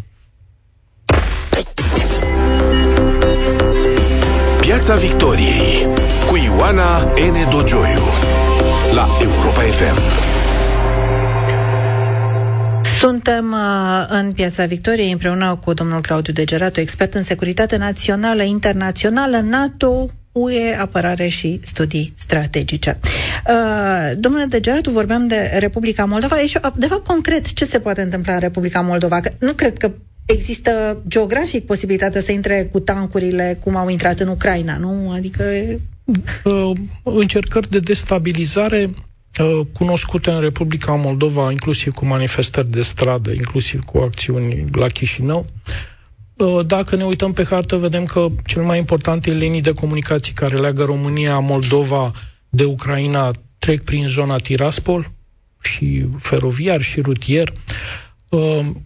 Piața 4.73 4.95
Victoriei 4.95 5.89
cu 6.29 6.37
Ioana 6.37 7.01
N. 7.01 7.51
Dogioiu 7.51 8.03
la 8.95 9.09
Europa 9.23 9.61
FM. 9.61 9.99
Suntem 12.99 13.53
uh, 13.53 14.07
în 14.09 14.33
Piața 14.33 14.65
Victoriei 14.67 15.13
împreună 15.13 15.59
cu 15.65 15.73
domnul 15.73 16.01
Claudiu 16.01 16.33
Degeratu, 16.33 16.81
expert 16.81 17.15
în 17.15 17.23
securitate 17.23 17.77
națională, 17.77 18.43
internațională, 18.43 19.41
NATO, 19.41 20.07
UE, 20.33 20.77
apărare 20.81 21.29
și 21.29 21.61
studii 21.65 22.15
strategice. 22.19 22.99
Uh, 23.49 24.13
domnule 24.17 24.45
Degeratu, 24.45 24.91
vorbeam 24.91 25.27
de 25.27 25.57
Republica 25.59 26.05
Moldova. 26.05 26.37
Deci, 26.37 26.59
de 26.75 26.87
fapt, 26.87 27.07
concret, 27.07 27.53
ce 27.53 27.65
se 27.65 27.79
poate 27.79 28.01
întâmpla 28.03 28.33
în 28.33 28.41
Republica 28.41 28.81
Moldova? 28.81 29.21
Că 29.21 29.33
nu 29.39 29.53
cred 29.53 29.79
că 29.79 29.91
există 30.27 31.03
geografic 31.09 31.67
posibilitatea 31.67 32.21
să 32.21 32.33
intre 32.33 32.69
cu 32.73 32.81
tancurile 32.81 33.59
cum 33.61 33.77
au 33.77 33.89
intrat 33.89 34.21
în 34.21 34.29
Ucraina, 34.29 34.77
nu? 34.77 35.11
Adică... 35.13 35.45
Uh, 36.45 36.71
încercări 37.03 37.71
de 37.71 37.79
destabilizare 37.79 38.91
uh, 39.41 39.67
cunoscute 39.73 40.31
în 40.31 40.41
Republica 40.41 40.95
Moldova, 40.95 41.51
inclusiv 41.51 41.93
cu 41.93 42.05
manifestări 42.05 42.71
de 42.71 42.83
stradă, 42.83 43.31
inclusiv 43.31 43.85
cu 43.85 43.99
acțiuni 43.99 44.65
la 44.73 44.87
Chișinău. 44.87 45.47
Uh, 46.37 46.67
dacă 46.67 46.97
ne 46.97 47.05
uităm 47.05 47.33
pe 47.33 47.45
hartă, 47.45 47.77
vedem 47.77 48.05
că 48.05 48.27
cel 48.45 48.63
mai 48.63 48.79
importante 48.79 49.31
linii 49.31 49.61
de 49.61 49.73
comunicații 49.73 50.33
care 50.33 50.57
leagă 50.57 50.85
România, 50.85 51.39
Moldova 51.39 52.13
de 52.49 52.65
Ucraina 52.65 53.31
trec 53.59 53.81
prin 53.81 54.07
zona 54.07 54.37
Tiraspol 54.37 55.11
și 55.63 56.07
feroviar 56.19 56.83
și 56.83 57.01
rutier. 57.01 57.49
Ehm, 57.49 57.57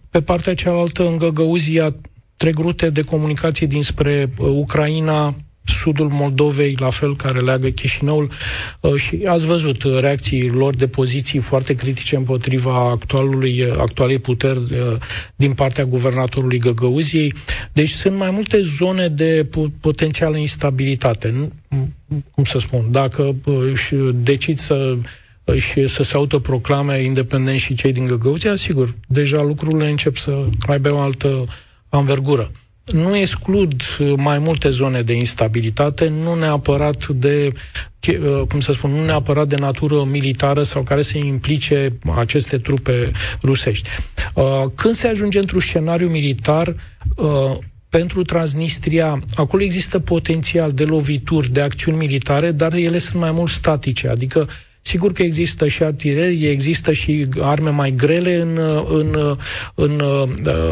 pe 0.09 0.21
partea 0.21 0.53
cealaltă, 0.53 1.07
în 1.07 1.17
Găgăuzia, 1.17 1.95
trec 2.37 2.57
rute 2.57 2.89
de 2.89 3.01
comunicație 3.01 3.67
dinspre 3.67 4.29
uh, 4.37 4.47
Ucraina, 4.47 5.35
sudul 5.63 6.09
Moldovei, 6.09 6.75
la 6.79 6.89
fel, 6.89 7.15
care 7.15 7.39
leagă 7.39 7.67
Chișinăul 7.67 8.29
uh, 8.81 8.95
și 8.95 9.21
ați 9.25 9.45
văzut 9.45 9.83
uh, 9.83 9.99
reacții 9.99 10.49
lor 10.49 10.75
de 10.75 10.87
poziții 10.87 11.39
foarte 11.39 11.75
critice 11.75 12.15
împotriva 12.15 12.89
actualului, 12.89 13.71
actualei 13.77 14.19
puteri 14.19 14.61
din 15.35 15.53
partea 15.53 15.85
guvernatorului 15.85 16.59
Găgăuziei. 16.59 17.33
Deci 17.73 17.89
sunt 17.89 18.17
mai 18.17 18.31
multe 18.31 18.61
zone 18.61 19.07
de 19.07 19.47
potențială 19.79 20.37
instabilitate. 20.37 21.51
Cum 22.31 22.43
să 22.43 22.59
spun, 22.59 22.85
dacă 22.91 23.35
își 23.71 23.95
decid 24.13 24.57
să 24.57 24.97
și 25.55 25.87
să 25.87 26.03
se 26.03 26.15
autoproclame 26.15 27.01
independenți 27.01 27.63
și 27.63 27.73
cei 27.73 27.91
din 27.91 28.05
Găgăuzia, 28.05 28.55
sigur, 28.55 28.93
deja 29.07 29.41
lucrurile 29.41 29.89
încep 29.89 30.17
să 30.17 30.45
aibă 30.67 30.93
o 30.93 30.99
altă 30.99 31.45
anvergură. 31.89 32.51
Nu 32.85 33.15
exclud 33.15 33.81
mai 34.15 34.39
multe 34.39 34.69
zone 34.69 35.01
de 35.01 35.13
instabilitate, 35.13 36.07
nu 36.07 36.35
neapărat 36.35 37.07
de, 37.07 37.51
uh, 38.07 38.41
cum 38.49 38.59
să 38.59 38.73
spun, 38.73 38.91
nu 38.91 39.05
neapărat 39.05 39.47
de 39.47 39.55
natură 39.55 40.03
militară 40.03 40.63
sau 40.63 40.83
care 40.83 41.01
să 41.01 41.17
implice 41.17 41.97
aceste 42.15 42.57
trupe 42.57 43.11
rusești. 43.41 43.89
Uh, 44.33 44.63
când 44.75 44.95
se 44.95 45.07
ajunge 45.07 45.39
într-un 45.39 45.59
scenariu 45.59 46.09
militar, 46.09 46.75
uh, 47.15 47.57
pentru 47.89 48.21
Transnistria, 48.21 49.23
acolo 49.35 49.63
există 49.63 49.99
potențial 49.99 50.71
de 50.71 50.83
lovituri, 50.83 51.51
de 51.51 51.61
acțiuni 51.61 51.97
militare, 51.97 52.51
dar 52.51 52.73
ele 52.73 52.97
sunt 52.97 53.21
mai 53.21 53.31
mult 53.31 53.51
statice, 53.51 54.07
adică 54.07 54.49
Sigur 54.87 55.11
că 55.11 55.23
există 55.23 55.67
și 55.67 55.83
artilerie, 55.83 56.49
există 56.49 56.93
și 56.93 57.27
arme 57.39 57.69
mai 57.69 57.91
grele 57.91 58.35
în, 58.35 58.59
în, 58.89 59.37
în, 59.75 60.01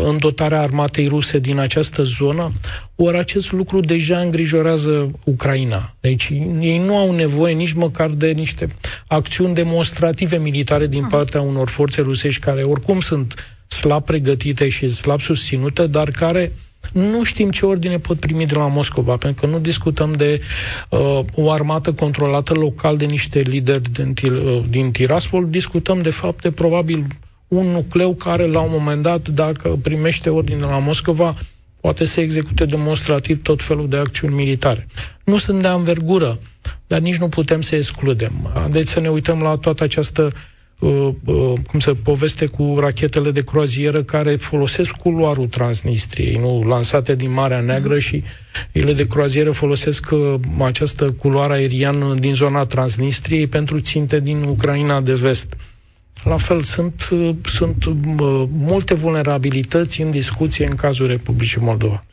în 0.05 0.17
dotarea 0.17 0.61
armatei 0.61 1.07
ruse 1.07 1.39
din 1.39 1.59
această 1.59 2.03
zonă, 2.03 2.51
ori 2.95 3.17
acest 3.17 3.51
lucru 3.51 3.79
deja 3.79 4.19
îngrijorează 4.19 5.11
Ucraina. 5.25 5.95
Deci 5.99 6.29
ei 6.59 6.81
nu 6.85 6.97
au 6.97 7.15
nevoie 7.15 7.53
nici 7.53 7.73
măcar 7.73 8.09
de 8.09 8.31
niște 8.31 8.67
acțiuni 9.07 9.53
demonstrative 9.53 10.37
militare 10.37 10.87
din 10.87 11.05
partea 11.09 11.41
unor 11.41 11.69
forțe 11.69 12.01
rusești 12.01 12.41
care 12.41 12.61
oricum 12.61 12.99
sunt 12.99 13.33
slab 13.67 14.03
pregătite 14.03 14.69
și 14.69 14.89
slab 14.89 15.21
susținute, 15.21 15.87
dar 15.87 16.09
care 16.09 16.51
nu 16.93 17.23
știm 17.23 17.51
ce 17.51 17.65
ordine 17.65 17.99
pot 17.99 18.19
primi 18.19 18.45
de 18.45 18.55
la 18.55 18.67
Moscova, 18.67 19.17
pentru 19.17 19.45
că 19.45 19.51
nu 19.51 19.59
discutăm 19.59 20.11
de 20.11 20.41
uh, 20.89 21.19
o 21.35 21.51
armată 21.51 21.93
controlată 21.93 22.53
local 22.53 22.97
de 22.97 23.05
niște 23.05 23.39
lideri 23.39 23.91
din, 23.91 24.13
uh, 24.23 24.61
din 24.69 24.91
Tiraspol, 24.91 25.49
discutăm 25.49 25.99
de 26.01 26.09
fapt 26.09 26.41
de 26.41 26.51
probabil 26.51 27.05
un 27.47 27.65
nucleu 27.65 28.13
care 28.13 28.45
la 28.45 28.59
un 28.59 28.69
moment 28.71 29.01
dat, 29.01 29.27
dacă 29.27 29.79
primește 29.81 30.29
ordine 30.29 30.59
de 30.59 30.65
la 30.65 30.79
Moscova, 30.79 31.35
poate 31.81 32.05
să 32.05 32.21
execute 32.21 32.65
demonstrativ 32.65 33.41
tot 33.41 33.63
felul 33.63 33.89
de 33.89 33.97
acțiuni 33.97 34.35
militare. 34.35 34.87
Nu 35.23 35.37
sunt 35.37 35.61
de 35.61 35.67
anvergură, 35.67 36.39
dar 36.87 36.99
nici 36.99 37.17
nu 37.17 37.29
putem 37.29 37.61
să 37.61 37.75
excludem. 37.75 38.31
Deci 38.69 38.87
să 38.87 38.99
ne 38.99 39.09
uităm 39.09 39.41
la 39.41 39.55
toată 39.55 39.83
această 39.83 40.23
uh, 40.23 40.33
uh, 40.79 41.13
cum 41.67 41.79
se 41.79 41.93
poveste 41.93 42.45
cu 42.45 42.75
rachetele 42.79 43.31
de 43.31 43.43
croazieră 43.43 44.03
care 44.03 44.35
folosesc 44.35 44.91
culoarul 44.91 45.47
Transnistriei, 45.47 46.37
nu? 46.37 46.63
Lansate 46.67 47.15
din 47.15 47.33
Marea 47.33 47.59
Neagră 47.59 47.99
și 47.99 48.23
ele 48.71 48.93
de 48.93 49.07
croazieră 49.07 49.51
folosesc 49.51 50.11
uh, 50.11 50.33
această 50.63 51.11
culoare 51.11 51.53
aeriană 51.53 52.13
din 52.19 52.33
zona 52.33 52.65
Transnistriei 52.65 53.47
pentru 53.47 53.79
ținte 53.79 54.19
din 54.19 54.43
Ucraina 54.43 55.01
de 55.01 55.13
vest. 55.13 55.53
La 56.23 56.37
fel, 56.37 56.61
sunt, 56.61 57.07
uh, 57.11 57.35
sunt 57.45 57.85
uh, 57.85 57.93
multe 58.51 58.93
vulnerabilități 58.93 60.01
în 60.01 60.11
discuție 60.11 60.65
în 60.65 60.75
cazul 60.75 61.07
Republicii 61.07 61.61
Moldova 61.61 62.05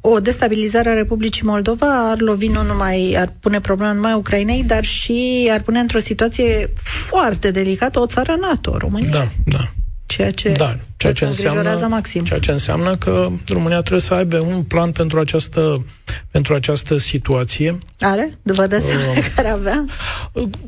o 0.00 0.20
destabilizare 0.20 0.88
a 0.88 0.94
Republicii 0.94 1.46
Moldova 1.46 2.10
ar 2.10 2.20
lovi 2.20 2.46
nu 2.46 2.62
numai, 2.62 3.14
ar 3.18 3.32
pune 3.40 3.60
probleme 3.60 3.94
numai 3.94 4.14
Ucrainei, 4.14 4.64
dar 4.64 4.84
și 4.84 5.48
ar 5.52 5.60
pune 5.60 5.78
într-o 5.78 5.98
situație 5.98 6.70
foarte 6.82 7.50
delicată 7.50 8.00
o 8.00 8.06
țară 8.06 8.36
NATO, 8.40 8.76
România. 8.76 9.10
Da, 9.10 9.28
da. 9.44 9.70
Ceea 10.06 10.30
ce, 10.30 10.52
da, 10.52 10.76
ceea 10.96 11.12
ce 11.12 11.24
înseamnă, 11.24 11.86
maxim. 11.88 12.24
Ceea 12.24 12.38
ce 12.38 12.50
înseamnă 12.50 12.96
că 12.96 13.30
România 13.48 13.78
trebuie 13.78 14.00
să 14.00 14.14
aibă 14.14 14.38
un 14.40 14.62
plan 14.62 14.92
pentru 14.92 15.18
această, 15.18 15.84
pentru 16.30 16.54
această 16.54 16.96
situație. 16.96 17.78
Are? 18.00 18.38
Vă 18.42 18.66
dați 18.66 18.86
uh, 18.86 19.28
care 19.36 19.48
avea? 19.48 19.84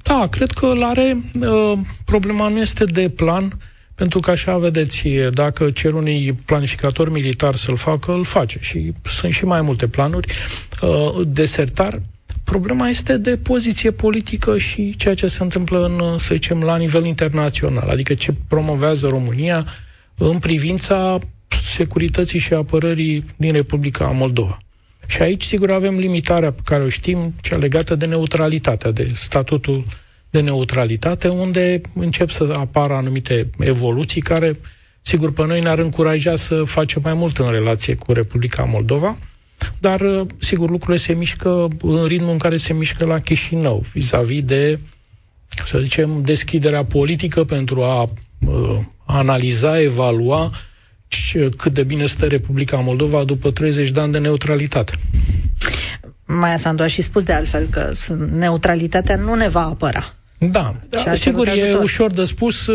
Da, 0.02 0.26
cred 0.30 0.50
că 0.50 0.66
îl 0.66 0.84
are. 0.84 1.16
Uh, 1.40 1.78
problema 2.04 2.48
nu 2.48 2.58
este 2.58 2.84
de 2.84 3.08
plan, 3.08 3.50
pentru 4.00 4.20
că 4.20 4.30
așa 4.30 4.58
vedeți, 4.58 5.08
dacă 5.32 5.70
cer 5.70 5.92
unui 5.92 6.32
planificator 6.44 7.10
militar 7.10 7.54
să-l 7.54 7.76
facă, 7.76 8.12
îl 8.12 8.24
face. 8.24 8.58
Și 8.60 8.92
sunt 9.02 9.32
și 9.32 9.44
mai 9.44 9.60
multe 9.60 9.88
planuri. 9.88 10.32
Uh, 10.82 11.26
desertar, 11.26 12.00
problema 12.44 12.88
este 12.88 13.16
de 13.16 13.36
poziție 13.36 13.90
politică 13.90 14.58
și 14.58 14.96
ceea 14.96 15.14
ce 15.14 15.26
se 15.26 15.42
întâmplă 15.42 15.84
în, 15.84 16.18
să 16.18 16.28
zicem, 16.32 16.62
la 16.62 16.76
nivel 16.76 17.04
internațional. 17.04 17.88
Adică 17.88 18.14
ce 18.14 18.34
promovează 18.48 19.06
România 19.06 19.66
în 20.16 20.38
privința 20.38 21.18
securității 21.74 22.38
și 22.38 22.54
apărării 22.54 23.24
din 23.36 23.52
Republica 23.52 24.06
Moldova. 24.06 24.58
Și 25.06 25.22
aici, 25.22 25.44
sigur, 25.44 25.72
avem 25.72 25.98
limitarea 25.98 26.52
pe 26.52 26.60
care 26.64 26.82
o 26.82 26.88
știm, 26.88 27.34
cea 27.40 27.56
legată 27.56 27.94
de 27.94 28.06
neutralitatea, 28.06 28.90
de 28.90 29.12
statutul 29.16 29.76
uh, 29.76 29.92
de 30.30 30.40
neutralitate, 30.40 31.28
unde 31.28 31.80
încep 31.94 32.30
să 32.30 32.54
apară 32.58 32.94
anumite 32.94 33.50
evoluții 33.58 34.20
care, 34.20 34.58
sigur, 35.02 35.32
pe 35.32 35.46
noi 35.46 35.60
ne-ar 35.60 35.78
încuraja 35.78 36.36
să 36.36 36.62
facem 36.64 37.02
mai 37.04 37.14
mult 37.14 37.38
în 37.38 37.50
relație 37.50 37.94
cu 37.94 38.12
Republica 38.12 38.62
Moldova, 38.62 39.18
dar, 39.78 40.26
sigur, 40.38 40.70
lucrurile 40.70 40.98
se 40.98 41.12
mișcă 41.12 41.68
în 41.82 42.04
ritmul 42.06 42.30
în 42.30 42.38
care 42.38 42.56
se 42.56 42.72
mișcă 42.72 43.04
la 43.04 43.20
Chișinău, 43.20 43.84
vis-a-vis 43.92 44.42
de, 44.42 44.80
să 45.66 45.78
zicem, 45.78 46.22
deschiderea 46.22 46.84
politică 46.84 47.44
pentru 47.44 47.82
a 47.82 48.02
uh, 48.02 48.78
analiza, 49.06 49.80
evalua 49.80 50.50
cât 51.56 51.72
de 51.72 51.82
bine 51.82 52.06
stă 52.06 52.26
Republica 52.26 52.76
Moldova 52.76 53.24
după 53.24 53.50
30 53.50 53.90
de 53.90 54.00
ani 54.00 54.12
de 54.12 54.18
neutralitate. 54.18 54.94
Maia 56.26 56.56
Sandu 56.56 56.82
a 56.82 56.86
și 56.86 57.02
spus 57.02 57.22
de 57.22 57.32
altfel 57.32 57.66
că 57.70 57.90
neutralitatea 58.32 59.16
nu 59.16 59.34
ne 59.34 59.48
va 59.48 59.64
apăra. 59.64 60.14
Da, 60.40 60.74
da 60.88 61.14
sigur, 61.14 61.46
e 61.46 61.50
ajutor. 61.50 61.82
ușor 61.82 62.10
de 62.10 62.24
spus. 62.24 62.66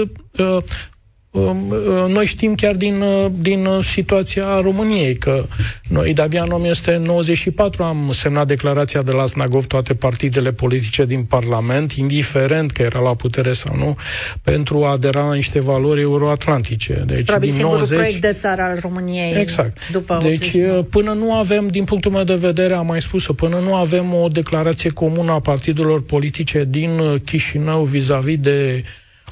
Uh, 1.35 1.45
Um, 1.45 1.69
uh, 1.69 2.05
noi 2.07 2.25
știm 2.25 2.55
chiar 2.55 2.75
din, 2.75 3.01
uh, 3.01 3.31
din 3.39 3.65
uh, 3.65 3.85
situația 3.85 4.59
României 4.59 5.15
că 5.15 5.45
noi 5.87 6.13
de-abia 6.13 6.43
în 6.43 6.51
1994 6.51 7.83
am 7.83 8.09
semnat 8.13 8.47
declarația 8.47 9.01
de 9.01 9.11
la 9.11 9.25
Snagov 9.25 9.65
toate 9.65 9.93
partidele 9.93 10.51
politice 10.51 11.05
din 11.05 11.23
Parlament, 11.23 11.91
indiferent 11.91 12.71
că 12.71 12.81
era 12.81 12.99
la 12.99 13.15
putere 13.15 13.53
sau 13.53 13.75
nu, 13.75 13.95
pentru 14.41 14.83
a 14.83 14.91
adera 14.91 15.27
la 15.27 15.33
niște 15.33 15.59
valori 15.59 16.01
euroatlantice. 16.01 17.03
Deci, 17.05 17.25
Probabil 17.25 17.51
din 17.51 17.61
90... 17.61 17.97
proiect 17.97 18.21
de 18.21 18.33
țară 18.33 18.61
al 18.61 18.77
României 18.81 19.33
exact. 19.39 19.77
după 19.91 20.19
Deci 20.21 20.47
89. 20.47 20.81
până 20.81 21.11
nu 21.11 21.33
avem, 21.33 21.67
din 21.67 21.83
punctul 21.83 22.11
meu 22.11 22.23
de 22.23 22.35
vedere, 22.35 22.73
am 22.73 22.85
mai 22.85 23.01
spus-o, 23.01 23.33
până 23.33 23.59
nu 23.59 23.75
avem 23.75 24.13
o 24.13 24.27
declarație 24.27 24.89
comună 24.89 25.31
a 25.31 25.39
partidelor 25.39 26.03
politice 26.03 26.65
din 26.69 27.21
Chișinău 27.25 27.83
vis-a-vis 27.83 28.37
de 28.37 28.83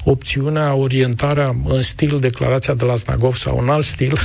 opțiunea, 0.04 0.74
orientarea 0.74 1.56
în 1.64 1.82
stil 1.82 2.18
declarația 2.20 2.74
de 2.74 2.84
la 2.84 2.96
Snagov 2.96 3.34
sau 3.34 3.58
în 3.58 3.68
alt 3.68 3.84
stil, 3.84 4.12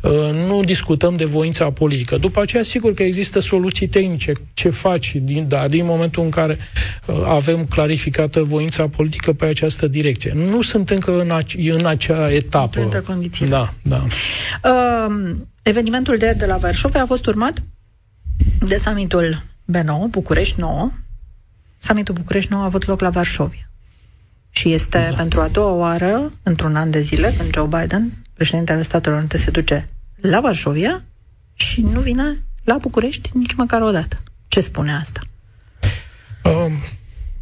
uh, 0.00 0.10
nu 0.46 0.62
discutăm 0.64 1.16
de 1.16 1.24
voința 1.24 1.70
politică. 1.70 2.16
După 2.16 2.40
aceea, 2.40 2.62
sigur 2.62 2.94
că 2.94 3.02
există 3.02 3.40
soluții 3.40 3.86
tehnice. 3.88 4.32
Ce 4.54 4.68
faci 4.68 5.16
din, 5.22 5.48
da, 5.48 5.68
din 5.68 5.84
momentul 5.84 6.22
în 6.22 6.30
care 6.30 6.58
uh, 7.06 7.22
avem 7.26 7.64
clarificată 7.64 8.42
voința 8.42 8.88
politică 8.88 9.32
pe 9.32 9.44
această 9.44 9.86
direcție? 9.86 10.32
Nu 10.34 10.62
sunt 10.62 10.90
încă 10.90 11.20
în, 11.20 11.30
ace- 11.30 11.72
în 11.72 11.86
acea 11.86 12.32
etapă. 12.32 12.80
Între 12.80 13.00
condiții. 13.00 13.46
Da, 13.46 13.72
da. 13.82 14.04
Uh, 14.64 15.36
evenimentul 15.62 16.16
de 16.16 16.34
de 16.38 16.46
la 16.46 16.56
Varșovia 16.56 17.02
a 17.02 17.06
fost 17.06 17.26
urmat 17.26 17.62
de 18.66 18.76
summitul 18.76 19.42
B9, 19.72 20.10
București 20.10 20.60
9. 20.60 20.90
Summitul 21.78 22.14
București 22.14 22.52
9 22.52 22.62
a 22.62 22.66
avut 22.66 22.86
loc 22.86 23.00
la 23.00 23.10
Varșovia. 23.10 23.69
Și 24.50 24.72
este 24.72 25.06
da. 25.10 25.16
pentru 25.16 25.40
a 25.40 25.48
doua 25.48 25.72
oară, 25.72 26.32
într-un 26.42 26.76
an 26.76 26.90
de 26.90 27.00
zile, 27.00 27.34
când 27.38 27.54
Joe 27.54 27.80
Biden, 27.80 28.12
președintele 28.34 28.82
Statelor 28.82 29.18
Unite, 29.18 29.38
se 29.38 29.50
duce 29.50 29.88
la 30.20 30.40
Varșovia 30.40 31.02
și 31.54 31.80
nu 31.80 32.00
vine 32.00 32.42
la 32.64 32.78
București 32.78 33.30
nici 33.32 33.54
măcar 33.54 33.82
o 33.82 33.90
dată. 33.90 34.22
Ce 34.48 34.60
spune 34.60 34.92
asta? 34.94 35.20
Um, 36.42 36.72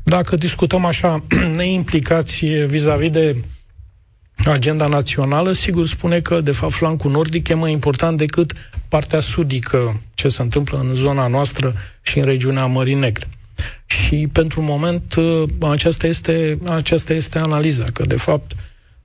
dacă 0.03 0.37
discutăm 0.37 0.85
așa 0.85 1.23
neimplicați 1.57 2.44
vis-a-vis 2.44 3.11
de 3.11 3.37
agenda 4.44 4.87
națională, 4.87 5.53
sigur 5.53 5.87
spune 5.87 6.21
că, 6.21 6.40
de 6.40 6.53
fapt, 6.53 6.73
flancul 6.73 7.11
nordic 7.11 7.49
e 7.49 7.55
mai 7.55 7.73
important 7.73 8.18
decât 8.18 8.53
partea 8.88 9.21
sudică, 9.21 10.01
ce 10.14 10.29
se 10.29 10.42
întâmplă 10.42 10.79
în 10.79 10.94
zona 10.94 11.27
noastră 11.27 11.75
și 12.03 12.18
în 12.18 12.25
regiunea 12.25 12.66
Mării 12.66 12.94
Negre. 12.94 13.29
Și 13.87 14.28
pentru 14.33 14.62
moment 14.62 15.14
uh, 15.14 15.42
aceasta 15.70 16.07
este, 16.07 16.59
aceasta 16.64 17.12
este 17.12 17.38
analiza, 17.38 17.85
că 17.92 18.02
de 18.07 18.16
fapt 18.16 18.52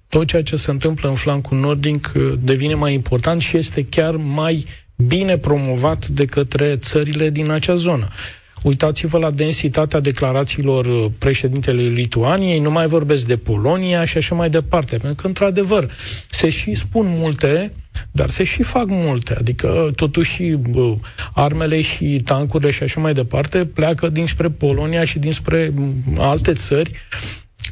tot 0.08 0.28
ceea 0.28 0.43
ce 0.43 0.56
se 0.56 0.71
întâmplă 0.71 1.10
în 1.10 1.15
flancul 1.15 1.58
nordic 1.58 2.12
uh, 2.15 2.34
devine 2.39 2.73
mai 2.73 2.93
important 2.93 3.41
și 3.41 3.58
este 3.58 3.86
chiar 3.86 4.15
mai 4.15 4.65
bine 4.95 5.38
promovat 5.38 6.08
de 6.08 6.26
către 6.26 6.76
țările 6.78 7.30
din 7.30 7.49
acea 7.49 7.76
zonă. 7.76 8.08
Uitați-vă 8.63 9.17
la 9.17 9.32
densitatea 9.32 9.99
declarațiilor 9.99 10.86
uh, 10.86 11.06
președintelui 11.17 11.88
Lituaniei, 11.88 12.60
nu 12.60 12.71
mai 12.71 12.88
vorbesc 12.88 13.26
de 13.26 13.38
Polonia 13.38 14.06
și 14.06 14.17
așa 14.17 14.36
mai 14.36 14.49
departe, 14.49 14.97
pentru 14.97 15.21
că, 15.21 15.28
într-adevăr, 15.28 15.91
se 16.30 16.49
și 16.49 16.73
spun 16.73 17.06
multe, 17.10 17.73
dar 18.12 18.30
se 18.30 18.43
și 18.43 18.63
fac 18.63 18.86
multe. 18.88 19.36
Adică, 19.39 19.91
totuși, 19.95 20.43
bă, 20.54 20.95
armele 21.34 21.82
și 21.82 22.21
tancurile 22.26 22.71
și 22.71 22.84
așa 22.84 22.99
mai 22.99 23.13
departe 23.13 23.65
pleacă 23.65 24.10
dinspre 24.10 24.49
Polonia 24.49 25.04
și 25.04 25.19
dinspre 25.19 25.73
alte 26.17 26.54
țări 26.54 26.91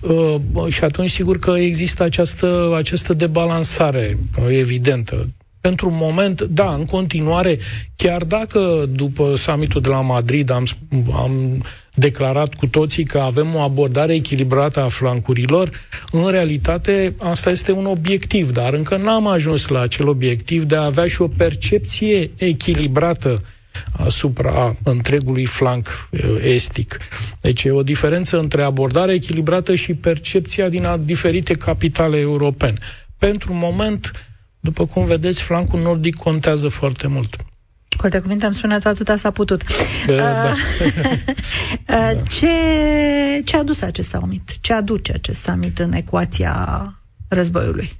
Uh, 0.01 0.35
și 0.69 0.83
atunci, 0.83 1.09
sigur 1.09 1.39
că 1.39 1.51
există 1.51 2.03
această, 2.03 2.73
această 2.77 3.13
debalansare 3.13 4.17
uh, 4.37 4.57
evidentă 4.57 5.29
pentru 5.61 5.89
un 5.89 5.95
moment, 5.99 6.41
da, 6.41 6.73
în 6.73 6.85
continuare, 6.85 7.59
chiar 7.95 8.23
dacă 8.23 8.85
după 8.89 9.35
summitul 9.35 9.81
de 9.81 9.89
la 9.89 10.01
Madrid 10.01 10.51
am, 10.51 10.65
am 11.13 11.63
declarat 11.93 12.53
cu 12.53 12.67
toții 12.67 13.03
că 13.03 13.19
avem 13.19 13.55
o 13.55 13.59
abordare 13.59 14.13
echilibrată 14.13 14.81
a 14.81 14.87
flancurilor, 14.87 15.69
în 16.11 16.29
realitate 16.29 17.15
asta 17.17 17.49
este 17.49 17.71
un 17.71 17.85
obiectiv, 17.85 18.51
dar 18.51 18.73
încă 18.73 18.97
n-am 18.97 19.27
ajuns 19.27 19.67
la 19.67 19.81
acel 19.81 20.07
obiectiv 20.07 20.63
de 20.63 20.75
a 20.75 20.85
avea 20.85 21.07
și 21.07 21.21
o 21.21 21.27
percepție 21.27 22.31
echilibrată 22.37 23.41
asupra 23.91 24.75
întregului 24.83 25.45
flanc 25.45 26.09
eh, 26.09 26.21
estic. 26.43 26.97
Deci 27.41 27.63
e 27.63 27.71
o 27.71 27.83
diferență 27.83 28.39
între 28.39 28.61
abordare 28.61 29.13
echilibrată 29.13 29.75
și 29.75 29.93
percepția 29.93 30.69
din 30.69 30.87
diferite 31.05 31.53
capitale 31.53 32.17
europene. 32.17 32.77
Pentru 33.17 33.53
moment, 33.53 34.11
după 34.61 34.85
cum 34.85 35.05
vedeți, 35.05 35.41
flancul 35.41 35.79
nordic 35.79 36.15
contează 36.15 36.67
foarte 36.67 37.07
mult. 37.07 37.35
Cu 37.97 38.07
alte 38.07 38.19
cuvinte, 38.19 38.45
am 38.45 38.51
spune 38.51 38.77
atâta 38.83 39.15
s-a 39.15 39.31
putut. 39.31 39.61
Că, 40.05 40.11
uh, 40.11 40.17
da. 40.17 40.53
uh, 41.95 42.17
ce, 42.29 42.47
ce 43.45 43.55
a 43.55 43.59
adus 43.59 43.81
acest 43.81 44.09
summit? 44.09 44.59
Ce 44.61 44.73
aduce 44.73 45.11
acest 45.11 45.41
summit 45.41 45.79
în 45.79 45.93
ecuația 45.93 46.93
războiului? 47.27 47.91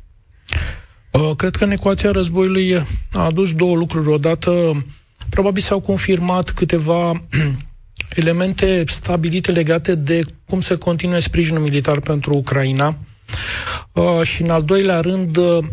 Uh, 1.12 1.32
cred 1.36 1.56
că 1.56 1.64
în 1.64 1.72
ecuația 1.72 2.12
războiului 2.12 2.76
a 3.12 3.20
adus 3.20 3.54
două 3.54 3.76
lucruri. 3.76 4.10
Odată, 4.10 4.86
probabil 5.30 5.62
s-au 5.62 5.80
confirmat 5.80 6.50
câteva 6.50 7.24
elemente 8.22 8.84
stabilite 8.88 9.52
legate 9.52 9.96
de 9.96 10.22
cum 10.50 10.62
să 10.62 10.78
continue 10.78 11.20
sprijinul 11.20 11.62
militar 11.62 12.00
pentru 12.00 12.34
Ucraina. 12.34 12.98
Uh, 13.92 14.22
și 14.24 14.42
în 14.42 14.50
al 14.50 14.64
doilea 14.64 15.00
rând, 15.00 15.38
uh, 15.38 15.64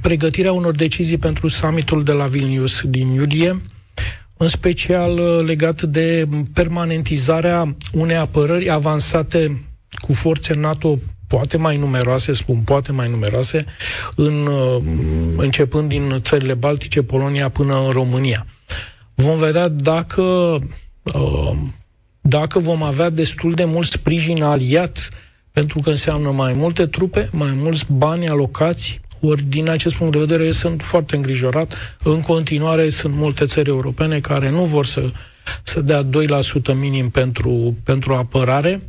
pregătirea 0.00 0.52
unor 0.52 0.74
decizii 0.74 1.18
pentru 1.18 1.48
summitul 1.48 2.04
de 2.04 2.12
la 2.12 2.24
Vilnius 2.26 2.80
din 2.84 3.08
iulie, 3.08 3.60
în 4.36 4.48
special 4.48 5.18
uh, 5.18 5.44
legat 5.46 5.82
de 5.82 6.28
permanentizarea 6.52 7.76
unei 7.92 8.16
apărări 8.16 8.70
avansate 8.70 9.64
cu 10.00 10.12
forțe 10.12 10.54
NATO 10.54 10.98
poate 11.26 11.56
mai 11.56 11.76
numeroase, 11.76 12.32
spun 12.32 12.56
poate 12.56 12.92
mai 12.92 13.08
numeroase, 13.08 13.64
în, 14.16 14.46
uh, 14.46 14.82
începând 15.36 15.88
din 15.88 16.20
țările 16.22 16.54
Baltice, 16.54 17.02
Polonia 17.02 17.48
până 17.48 17.84
în 17.84 17.90
România. 17.90 18.46
Vom 19.14 19.38
vedea 19.38 19.68
dacă, 19.68 20.22
uh, 21.14 21.52
dacă 22.20 22.58
vom 22.58 22.82
avea 22.82 23.10
destul 23.10 23.52
de 23.52 23.64
mult 23.64 23.88
sprijin 23.88 24.42
aliat, 24.42 25.08
pentru 25.52 25.80
că 25.80 25.90
înseamnă 25.90 26.30
mai 26.30 26.52
multe 26.52 26.86
trupe, 26.86 27.28
mai 27.32 27.50
mulți 27.52 27.84
bani 27.92 28.28
alocați, 28.28 29.00
ori 29.20 29.42
din 29.42 29.68
acest 29.68 29.94
punct 29.94 30.12
de 30.12 30.18
vedere 30.18 30.50
sunt 30.50 30.82
foarte 30.82 31.16
îngrijorat. 31.16 31.96
În 32.02 32.20
continuare 32.20 32.90
sunt 32.90 33.14
multe 33.14 33.44
țări 33.44 33.68
europene 33.68 34.20
care 34.20 34.50
nu 34.50 34.64
vor 34.64 34.86
să, 34.86 35.10
să 35.62 35.80
dea 35.80 36.04
2% 36.04 36.08
minim 36.74 37.10
pentru, 37.10 37.76
pentru 37.84 38.14
apărare, 38.14 38.82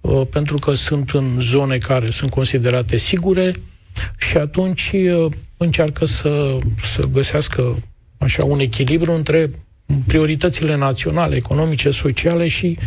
uh, 0.00 0.26
pentru 0.30 0.58
că 0.58 0.72
sunt 0.74 1.10
în 1.10 1.36
zone 1.40 1.78
care 1.78 2.10
sunt 2.10 2.30
considerate 2.30 2.96
sigure 2.96 3.52
și 4.18 4.36
atunci 4.36 4.90
uh, 4.94 5.26
încearcă 5.56 6.04
să, 6.04 6.58
să 6.82 7.02
găsească 7.12 7.76
așa 8.18 8.44
un 8.44 8.58
echilibru 8.60 9.12
între 9.12 9.50
prioritățile 10.06 10.76
naționale, 10.76 11.36
economice, 11.36 11.90
sociale 11.90 12.48
și, 12.48 12.78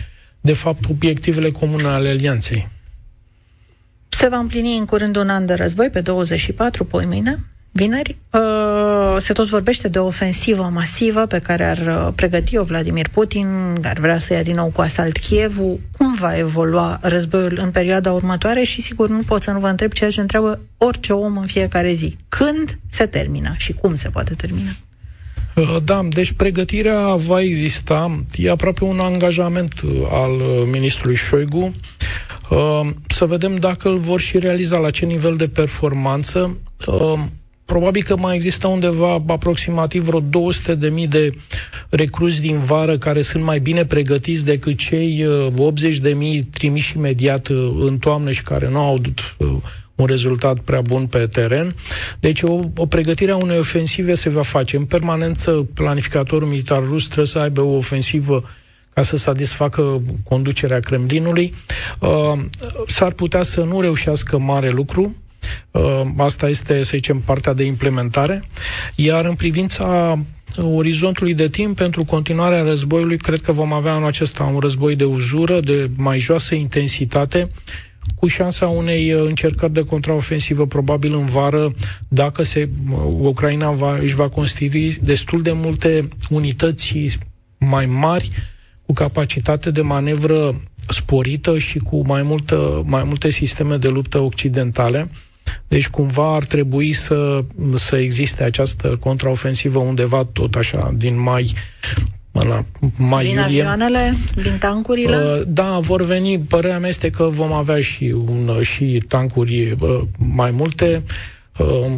de 0.41 0.54
fapt, 0.54 0.89
obiectivele 0.89 1.50
comune 1.50 1.88
ale 1.88 2.10
alianței. 2.10 2.67
Se 4.13 4.28
va 4.28 4.38
împlini 4.38 4.78
în 4.78 4.86
curând 4.86 5.15
un 5.15 5.30
an 5.30 5.45
de 5.45 5.54
război, 5.54 5.89
pe 5.89 6.02
24, 6.02 6.86
poi 6.86 7.06
mâine, 7.06 7.39
vineri. 7.71 8.17
Uh, 8.32 9.17
se 9.19 9.34
tot 9.34 9.47
vorbește 9.47 9.88
de 9.88 10.00
o 10.00 10.06
ofensivă 10.06 10.69
masivă 10.74 11.26
pe 11.26 11.39
care 11.39 11.63
ar 11.63 11.78
uh, 11.78 12.13
pregăti-o 12.15 12.63
Vladimir 12.63 13.08
Putin, 13.08 13.78
care 13.82 14.00
vrea 14.00 14.17
să 14.17 14.34
ia 14.34 14.43
din 14.43 14.56
nou 14.56 14.67
cu 14.67 14.82
asalt 14.82 15.17
Kievul. 15.17 15.80
Cum 15.97 16.13
va 16.13 16.38
evolua 16.38 17.00
războiul 17.02 17.60
în 17.62 17.71
perioada 17.71 18.12
următoare? 18.12 18.63
Și 18.63 18.82
sigur 18.82 19.10
nu 19.10 19.21
pot 19.26 19.41
să 19.41 19.52
nu 19.52 19.60
vă 19.60 19.67
întreb 19.67 19.91
ceea 19.91 20.10
ce 20.10 20.21
întreabă 20.21 20.60
orice 20.78 21.13
om 21.13 21.38
în 21.38 21.45
fiecare 21.45 21.93
zi. 21.93 22.15
Când 22.30 22.80
se 22.89 23.06
termină 23.06 23.54
și 23.58 23.74
cum 23.74 23.95
se 23.95 24.10
poate 24.10 24.34
termina? 24.34 24.71
Uh, 25.56 25.78
da, 25.84 26.02
deci 26.10 26.32
pregătirea 26.32 27.15
va 27.15 27.41
exista. 27.41 28.26
E 28.36 28.50
aproape 28.50 28.84
un 28.84 29.00
angajament 29.00 29.74
al 30.12 30.32
ministrului 30.71 31.15
Șoigu 31.15 31.60
Ehm, 31.63 31.74
să 33.08 33.26
vedem 33.26 33.56
dacă 33.56 33.90
îl 33.90 33.98
vor 33.98 34.20
și 34.20 34.40
realiza 34.40 34.78
la 34.78 34.90
ce 34.90 35.06
nivel 35.06 35.36
de 35.36 35.48
performanță. 35.48 36.58
Ehm, 36.88 37.32
probabil 37.66 38.04
că 38.04 38.18
mai 38.18 38.36
există 38.36 38.68
undeva 38.68 39.24
aproximativ 39.28 40.04
vreo 40.04 40.20
200 40.20 40.76
de 40.76 40.90
mii 40.90 41.08
de 41.08 41.30
recruzi 41.90 42.42
din 42.42 42.58
vară 42.58 42.98
care 42.98 43.22
sunt 43.22 43.44
mai 43.44 43.60
bine 43.60 43.86
pregătiți 43.86 44.46
decât 44.46 44.78
cei 44.78 45.26
80 45.56 45.96
uh, 45.96 46.02
de 46.02 46.10
mii 46.10 46.44
trimiși 46.44 46.98
imediat 46.98 47.48
uh, 47.48 47.72
în 47.80 47.98
toamnă 47.98 48.32
și 48.32 48.44
care 48.44 48.70
nu 48.70 48.80
au 48.80 48.94
avut 48.94 49.36
uh, 49.38 49.48
un 49.96 50.06
rezultat 50.06 50.60
prea 50.60 50.82
bun 50.82 51.06
pe 51.06 51.28
teren. 51.28 51.76
Deci 52.20 52.42
o, 52.42 52.60
o 52.76 52.86
pregătire 52.86 53.32
a 53.32 53.36
unei 53.36 53.60
ofensive 53.60 54.14
se 54.14 54.30
va 54.30 54.42
face. 54.42 54.78
În 54.78 54.86
permanență, 54.86 55.68
planificatorul 55.74 56.48
militar 56.48 56.84
rus 56.88 57.06
trebuie 57.06 57.26
să 57.26 57.40
aibă 57.40 57.62
o 57.62 57.76
ofensivă 57.76 58.44
ca 59.02 59.08
să 59.08 59.18
satisfacă 59.18 60.02
conducerea 60.24 60.80
Kremlinului. 60.80 61.54
Uh, 62.00 62.40
s-ar 62.88 63.12
putea 63.12 63.44
să 63.44 63.62
nu 63.62 63.82
reușească 63.82 64.38
mare 64.38 64.70
lucru, 64.70 65.16
uh, 65.72 66.02
asta 66.18 66.50
este, 66.50 66.84
să 66.84 66.92
zicem, 66.94 67.20
partea 67.20 67.54
de 67.54 67.64
implementare, 67.64 68.44
iar 68.96 69.26
în 69.26 69.36
privința 69.36 70.20
orizontului 70.64 71.34
de 71.34 71.50
timp 71.50 71.76
pentru 71.76 72.04
continuarea 72.04 72.62
războiului, 72.62 73.18
cred 73.18 73.42
că 73.42 73.52
vom 73.52 73.74
avea 73.74 73.96
în 73.96 74.04
acesta 74.04 74.44
un 74.44 74.60
război 74.60 74.96
de 74.96 75.04
uzură, 75.04 75.60
de 75.60 75.90
mai 75.96 76.20
joasă 76.20 76.56
intensitate, 76.56 77.50
cu 78.16 78.28
șansa 78.28 78.68
unei 78.68 79.10
încercări 79.10 79.74
de 79.74 79.84
contraofensivă 79.84 80.66
probabil 80.66 81.14
în 81.14 81.26
vară, 81.26 81.72
dacă 82.08 82.44
se, 82.44 82.70
Ucraina 83.20 83.72
va, 83.72 83.98
își 83.98 84.16
va 84.16 84.30
constitui 84.30 84.98
destul 85.02 85.42
de 85.42 85.52
multe 85.52 86.08
unități 86.30 87.18
mai 87.58 87.86
mari 87.86 88.30
cu 88.91 88.97
capacitate 88.97 89.71
de 89.71 89.82
manevră 89.82 90.56
sporită 90.88 91.58
și 91.58 91.77
cu 91.77 92.06
mai, 92.06 92.21
multă, 92.21 92.84
mai 92.86 93.04
multe 93.04 93.30
sisteme 93.30 93.77
de 93.77 93.88
luptă 93.88 94.19
occidentale. 94.19 95.10
Deci 95.67 95.88
cumva 95.88 96.34
ar 96.36 96.43
trebui 96.43 96.93
să, 96.93 97.43
să 97.75 97.95
existe 97.95 98.43
această 98.43 98.97
contraofensivă 98.99 99.80
undeva 99.80 100.23
tot 100.34 100.56
așa 100.56 100.93
din 100.97 101.21
mai 101.21 101.54
la 102.32 102.65
mai 102.97 103.23
din 103.23 103.38
iulie. 103.38 103.43
avioanele, 103.43 104.13
din 104.36 104.58
tancurile? 104.60 105.15
Uh, 105.15 105.41
da, 105.47 105.80
vor 105.80 106.01
veni. 106.01 106.39
Părerea 106.39 106.80
mea 106.80 106.89
este 106.89 107.10
că 107.10 107.23
vom 107.23 107.51
avea 107.51 107.82
și, 107.82 108.15
un, 108.27 108.62
și 108.62 109.04
tancuri 109.08 109.71
uh, 109.80 110.01
mai 110.17 110.51
multe. 110.51 111.04
Uh, 111.58 111.91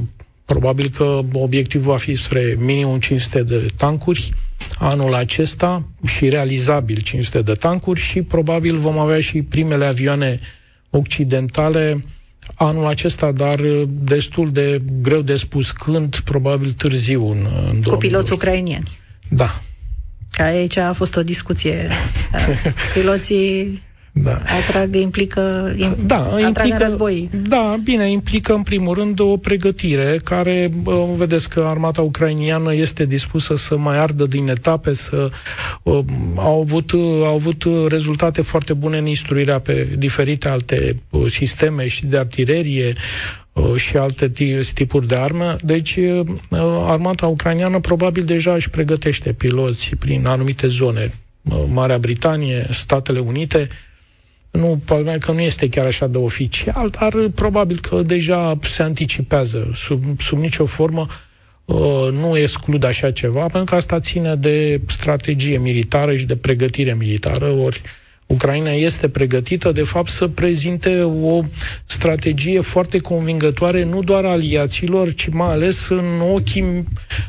probabil 0.46 0.90
că 0.90 1.20
obiectivul 1.34 1.92
va 1.92 1.98
fi 1.98 2.16
spre 2.16 2.56
minimum 2.60 3.00
500 3.00 3.44
de 3.44 3.66
tancuri 3.76 4.34
anul 4.78 5.14
acesta 5.14 5.88
și 6.06 6.30
realizabil 6.30 7.00
500 7.02 7.42
de 7.42 7.54
tancuri 7.54 8.00
și 8.00 8.22
probabil 8.22 8.78
vom 8.78 8.98
avea 8.98 9.20
și 9.20 9.42
primele 9.42 9.86
avioane 9.86 10.40
occidentale 10.90 12.06
anul 12.56 12.86
acesta, 12.86 13.32
dar 13.32 13.60
destul 13.88 14.52
de 14.52 14.82
greu 15.02 15.22
de 15.22 15.36
spus 15.36 15.72
când, 15.72 16.20
probabil 16.20 16.72
târziu 16.72 17.30
în, 17.30 17.48
în 17.70 17.82
Cu 17.82 17.96
piloți 17.96 18.34
ucrainieni. 18.34 19.00
Da. 19.30 19.62
Ca 20.32 20.44
aici 20.44 20.78
a 20.78 20.94
fost 20.94 21.16
o 21.16 21.24
discuție. 21.24 21.90
Piloții 22.94 23.82
da. 24.16 24.40
Atrag, 24.68 24.96
implică, 24.96 25.76
da, 26.06 26.22
atrag 26.22 26.46
implică, 26.46 26.78
război. 26.80 27.30
Da, 27.48 27.76
bine, 27.84 28.12
implică 28.12 28.54
în 28.54 28.64
primul 28.64 28.94
rând 28.94 29.20
o 29.20 29.38
pregătire 29.38 30.22
care, 30.24 30.72
vedeți 31.16 31.50
că 31.50 31.66
armata 31.68 32.02
ucrainiană 32.02 32.74
este 32.74 33.06
dispusă 33.06 33.56
să 33.56 33.78
mai 33.78 33.98
ardă 33.98 34.26
din 34.26 34.48
etape, 34.48 34.94
să 34.94 35.30
uh, 35.84 36.00
au, 36.36 36.62
avut, 36.62 36.92
au 37.22 37.34
avut 37.34 37.64
rezultate 37.88 38.42
foarte 38.42 38.74
bune 38.74 38.98
în 38.98 39.06
instruirea 39.06 39.60
pe 39.60 39.88
diferite 39.98 40.50
alte 40.50 41.02
uh, 41.10 41.32
sisteme 41.32 41.88
și 41.88 42.06
de 42.06 42.18
artilerie, 42.18 42.94
uh, 43.54 43.76
și 43.76 43.98
alte 43.98 44.32
tipuri 44.74 45.08
de 45.08 45.16
armă. 45.16 45.56
Deci, 45.62 46.00
armata 46.88 47.28
ucraineană 47.28 47.80
probabil 47.80 48.24
deja 48.24 48.54
își 48.54 48.70
pregătește 48.70 49.32
piloți 49.32 49.96
prin 50.00 50.26
anumite 50.26 50.68
zone. 50.68 51.14
Marea 51.74 51.98
Britanie, 51.98 52.68
Statele 52.72 53.20
Unite, 53.20 53.70
nu, 54.54 54.82
problema 54.86 55.18
că 55.18 55.32
nu 55.32 55.40
este 55.40 55.70
chiar 55.70 55.86
așa 55.86 56.08
de 56.08 56.18
oficial, 56.18 56.90
dar 56.90 57.14
probabil 57.36 57.80
că 57.80 58.02
deja 58.02 58.60
se 58.62 58.84
anticipează 58.84 59.72
sub, 59.74 60.04
sub 60.20 60.38
nicio 60.38 60.66
formă. 60.66 61.08
Uh, 61.66 62.08
nu 62.12 62.38
exclud 62.38 62.84
așa 62.84 63.12
ceva, 63.12 63.40
pentru 63.40 63.64
că 63.64 63.76
asta 63.76 64.00
ține 64.00 64.36
de 64.36 64.82
strategie 64.88 65.58
militară 65.58 66.16
și 66.16 66.26
de 66.26 66.36
pregătire 66.36 66.94
militară, 66.94 67.46
ori 67.46 67.82
Ucraina 68.26 68.72
este 68.72 69.10
pregătită, 69.10 69.72
de 69.72 69.84
fapt, 69.84 70.10
să 70.10 70.28
prezinte 70.28 71.02
o 71.02 71.42
strategie 71.86 72.60
foarte 72.60 72.98
convingătoare, 72.98 73.84
nu 73.84 74.02
doar 74.02 74.26
aliaților, 74.26 75.14
ci 75.14 75.30
mai 75.30 75.52
ales 75.52 75.88
în 75.90 76.20
ochii 76.34 76.84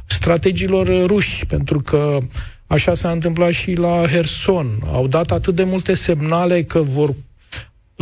strategilor 0.07 1.07
ruși, 1.07 1.47
pentru 1.47 1.79
că 1.79 2.19
uh, 2.21 2.25
Așa 2.67 2.95
s-a 2.95 3.11
întâmplat 3.11 3.53
și 3.53 3.73
la 3.73 4.07
Herson. 4.07 4.79
Au 4.93 5.07
dat 5.07 5.31
atât 5.31 5.55
de 5.55 5.65
multe 5.65 5.95
semnale 5.95 6.63
că 6.63 6.83
vor 6.83 7.15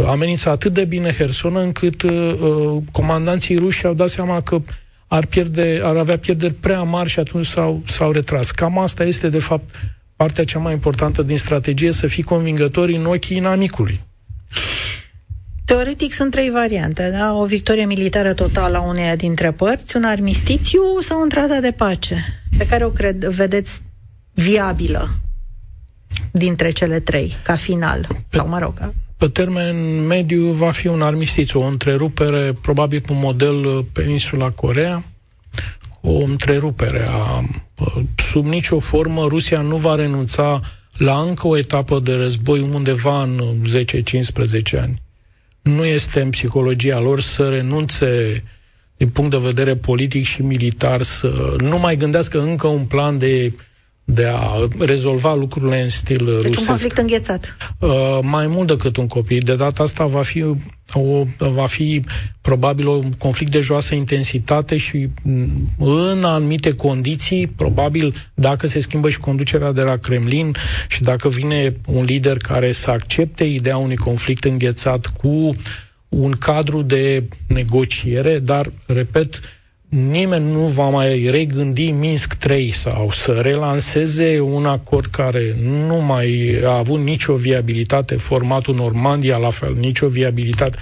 amenința 0.07 0.51
atât 0.51 0.73
de 0.73 0.85
bine 0.85 1.13
Herson, 1.13 1.57
încât 1.57 2.03
uh, 2.03 2.11
uh, 2.11 2.83
comandanții 2.93 3.57
ruși 3.57 3.87
au 3.87 3.95
dat 3.95 4.09
seama 4.09 4.41
că 4.41 4.63
ar, 5.07 5.27
pierde, 5.27 5.81
ar 5.83 5.97
avea 5.97 6.19
pierderi 6.19 6.53
prea 6.53 6.83
mari 6.83 7.09
și 7.09 7.19
atunci 7.19 7.47
s-au, 7.47 7.83
s-au 7.87 8.11
retras. 8.11 8.51
Cam 8.51 8.79
asta 8.79 9.05
este, 9.05 9.29
de 9.29 9.39
fapt, 9.39 9.75
partea 10.17 10.45
cea 10.45 10.59
mai 10.59 10.73
importantă 10.73 11.23
din 11.23 11.39
strategie, 11.39 11.93
să 11.93 12.07
fii 12.07 12.23
convingători 12.23 12.95
în 12.95 13.05
ochii 13.05 13.37
inamicului. 13.37 14.01
Teoretic 15.65 16.13
sunt 16.13 16.31
trei 16.31 16.51
variante, 16.51 17.11
da? 17.11 17.35
O 17.35 17.45
victorie 17.45 17.85
militară 17.85 18.35
totală 18.35 18.77
a 18.77 18.81
uneia 18.81 19.17
dintre 19.17 19.51
părți, 19.51 19.97
un 19.97 20.05
armistițiu 20.05 20.81
sau 21.01 21.21
un 21.21 21.29
tratat 21.29 21.61
de 21.61 21.71
pace, 21.71 22.25
pe 22.59 22.67
care 22.67 22.85
o 22.85 22.89
cred, 22.89 23.25
vedeți 23.25 23.83
viabilă 24.35 25.11
dintre 26.31 26.71
cele 26.71 27.01
trei, 27.01 27.37
ca 27.43 27.55
final? 27.55 28.07
Pe, 28.29 28.37
sau, 28.37 28.49
mă 28.49 28.59
rog, 28.59 28.75
ca... 28.75 28.95
pe 29.17 29.29
termen 29.29 30.07
mediu 30.07 30.53
va 30.53 30.71
fi 30.71 30.87
un 30.87 31.03
armistițiu, 31.03 31.61
o 31.61 31.67
întrerupere, 31.67 32.53
probabil 32.53 33.01
pe 33.01 33.13
model 33.13 33.65
uh, 33.65 33.85
Peninsula 33.93 34.51
Corea, 34.51 35.05
o 36.01 36.25
întrerupere 36.25 37.07
a... 37.09 37.39
Uh, 37.79 38.03
sub 38.17 38.45
nicio 38.45 38.79
formă, 38.79 39.27
Rusia 39.29 39.61
nu 39.61 39.77
va 39.77 39.95
renunța 39.95 40.61
la 40.93 41.21
încă 41.21 41.47
o 41.47 41.59
etapă 41.59 41.99
de 41.99 42.15
război 42.15 42.61
undeva 42.61 43.23
în 43.23 43.41
10-15 44.75 44.81
ani. 44.81 45.03
Nu 45.63 45.85
este 45.85 46.21
în 46.21 46.31
psihologia 46.31 46.99
lor 46.99 47.21
să 47.21 47.49
renunțe 47.49 48.43
din 48.97 49.09
punct 49.09 49.31
de 49.31 49.39
vedere 49.39 49.77
politic 49.77 50.25
și 50.25 50.43
militar, 50.43 51.03
să 51.03 51.57
nu 51.59 51.79
mai 51.79 51.97
gândească 51.97 52.41
încă 52.41 52.67
un 52.67 52.85
plan 52.85 53.19
de 53.19 53.53
de 54.05 54.27
a 54.27 54.69
rezolva 54.79 55.35
lucrurile 55.35 55.83
în 55.83 55.91
stil 55.91 56.25
deci 56.25 56.35
rusesc. 56.35 56.61
un 56.61 56.67
conflict 56.67 56.99
înghețat. 56.99 57.57
Uh, 57.79 58.19
mai 58.23 58.47
mult 58.47 58.67
decât 58.67 58.97
un 58.97 59.07
copil. 59.07 59.43
De 59.45 59.55
data 59.55 59.83
asta 59.83 60.05
va 60.05 60.23
fi 60.23 60.45
o, 60.95 61.25
va 61.39 61.67
fi 61.67 62.03
probabil 62.41 62.87
un 62.87 63.13
conflict 63.19 63.51
de 63.51 63.61
joasă 63.61 63.95
intensitate 63.95 64.77
și 64.77 65.09
mm, 65.23 65.69
în 65.79 66.25
anumite 66.25 66.75
condiții, 66.75 67.47
probabil 67.47 68.15
dacă 68.35 68.67
se 68.67 68.81
schimbă 68.81 69.09
și 69.09 69.19
conducerea 69.19 69.73
de 69.73 69.83
la 69.83 69.97
Kremlin 69.97 70.57
și 70.89 71.03
dacă 71.03 71.29
vine 71.29 71.77
un 71.87 72.03
lider 72.03 72.37
care 72.37 72.73
să 72.73 72.91
accepte 72.91 73.45
ideea 73.45 73.77
unui 73.77 73.97
conflict 73.97 74.45
înghețat 74.45 75.07
cu 75.07 75.57
un 76.09 76.33
cadru 76.33 76.83
de 76.83 77.25
negociere, 77.47 78.39
dar, 78.39 78.73
repet, 78.87 79.41
nimeni 79.93 80.53
nu 80.53 80.67
va 80.67 80.89
mai 80.89 81.27
regândi 81.31 81.91
Minsk 81.91 82.35
3 82.35 82.71
sau 82.71 83.11
să 83.11 83.33
relanseze 83.33 84.41
un 84.41 84.67
acord 84.67 85.07
care 85.07 85.55
nu 85.61 85.97
mai 85.97 86.61
a 86.65 86.77
avut 86.77 87.01
nicio 87.01 87.35
viabilitate, 87.35 88.17
formatul 88.17 88.75
Normandia 88.75 89.37
la 89.37 89.51
fel, 89.51 89.75
nicio 89.75 90.09
viabilitate. 90.09 90.79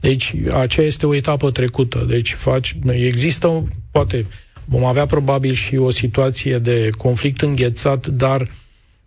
Deci 0.00 0.34
aceea 0.52 0.86
este 0.86 1.06
o 1.06 1.14
etapă 1.14 1.50
trecută. 1.50 2.04
Deci 2.08 2.32
faci, 2.32 2.76
există, 2.92 3.64
poate 3.90 4.26
vom 4.64 4.84
avea 4.84 5.06
probabil 5.06 5.52
și 5.52 5.76
o 5.76 5.90
situație 5.90 6.58
de 6.58 6.90
conflict 6.96 7.40
înghețat, 7.40 8.06
dar 8.06 8.42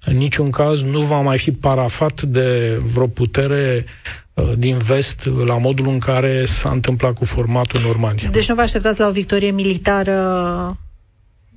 în 0.06 0.18
niciun 0.18 0.50
caz 0.50 0.82
nu 0.82 1.02
va 1.02 1.22
mai 1.22 1.38
fi 1.38 1.52
parafat 1.52 2.22
de 2.22 2.80
vreo 2.94 3.08
putere 3.08 3.86
Uh, 3.86 4.23
din 4.58 4.78
vest 4.78 5.30
la 5.46 5.58
modul 5.58 5.88
în 5.88 6.00
care 6.00 6.46
s-a 6.46 6.70
întâmplat 6.70 7.14
cu 7.14 7.26
formatul 7.26 7.82
Normandia. 7.82 8.30
Deci 8.30 8.50
nu 8.50 8.56
vă 8.56 8.62
așteptați 8.62 9.00
la 9.00 9.08
o 9.08 9.12
victorie 9.12 9.52
militară 9.52 10.78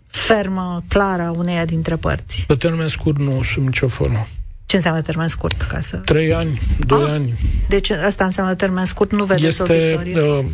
fermă, 0.06 0.82
clară, 0.88 1.32
uneia 1.36 1.64
dintre 1.64 1.96
părți? 1.96 2.44
Pe 2.46 2.54
termen 2.54 2.88
scurt 2.88 3.18
nu, 3.18 3.42
sub 3.42 3.62
nicio 3.62 3.88
formă. 3.88 4.26
Ce 4.66 4.76
înseamnă 4.76 5.02
termen 5.02 5.28
scurt? 5.28 5.62
Ca 5.62 5.80
să... 5.80 5.96
Trei 5.96 6.34
ani, 6.34 6.60
doi 6.86 7.02
ah, 7.02 7.10
ani. 7.10 7.34
Deci 7.68 7.90
asta 7.90 8.24
înseamnă 8.24 8.54
termen 8.54 8.84
scurt, 8.84 9.12
nu 9.12 9.24
vedeți 9.24 9.46
este, 9.46 9.62
o 9.62 9.66
victorie? 9.66 10.20
Uh, 10.20 10.44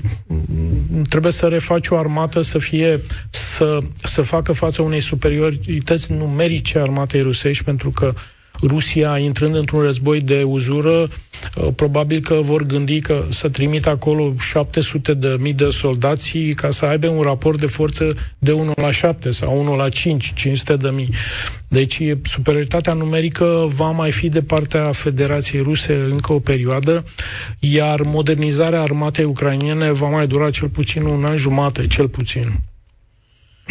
trebuie 1.09 1.33
să 1.33 1.47
refaci 1.47 1.89
o 1.89 1.97
armată 1.97 2.41
să 2.41 2.59
fie, 2.59 3.01
să, 3.31 3.79
să 4.03 4.23
facă 4.23 4.53
față 4.53 4.83
unei 4.83 5.01
superiorități 5.01 6.13
numerice 6.13 6.79
armatei 6.79 7.21
rusești, 7.21 7.65
pentru 7.65 7.91
că 7.91 8.15
Rusia, 8.63 9.19
intrând 9.19 9.55
într-un 9.55 9.83
război 9.83 10.21
de 10.21 10.43
uzură, 10.43 11.09
uh, 11.57 11.69
probabil 11.77 12.21
că 12.21 12.35
vor 12.35 12.63
gândi 12.63 13.01
că 13.01 13.25
să 13.31 13.49
trimit 13.49 13.87
acolo 13.87 14.35
700 14.39 15.15
de 15.15 15.37
mii 15.41 15.53
de 15.53 15.71
soldați 15.71 16.39
ca 16.39 16.71
să 16.71 16.85
aibă 16.85 17.09
un 17.09 17.21
raport 17.21 17.61
de 17.61 17.67
forță 17.67 18.15
de 18.39 18.53
1 18.53 18.73
la 18.77 18.91
7 18.91 19.31
sau 19.31 19.61
1 19.61 19.77
la 19.77 19.89
5, 19.89 20.33
500 20.35 20.77
de 20.77 20.89
mii. 20.89 21.11
Deci 21.69 22.03
superioritatea 22.23 22.93
numerică 22.93 23.67
va 23.75 23.91
mai 23.91 24.11
fi 24.11 24.29
de 24.29 24.43
partea 24.43 24.93
Federației 24.93 25.63
Ruse 25.63 25.95
încă 26.11 26.33
o 26.33 26.39
perioadă, 26.39 27.05
iar 27.59 28.01
modernizarea 28.01 28.81
armatei 28.81 29.25
ucrainiene 29.25 29.93
va 29.93 30.09
mai 30.09 30.27
dura 30.27 30.51
cel 30.51 30.69
puțin 30.69 31.03
un 31.03 31.25
an 31.25 31.37
jumate, 31.37 31.87
cel 31.87 32.09
puțin 32.09 32.61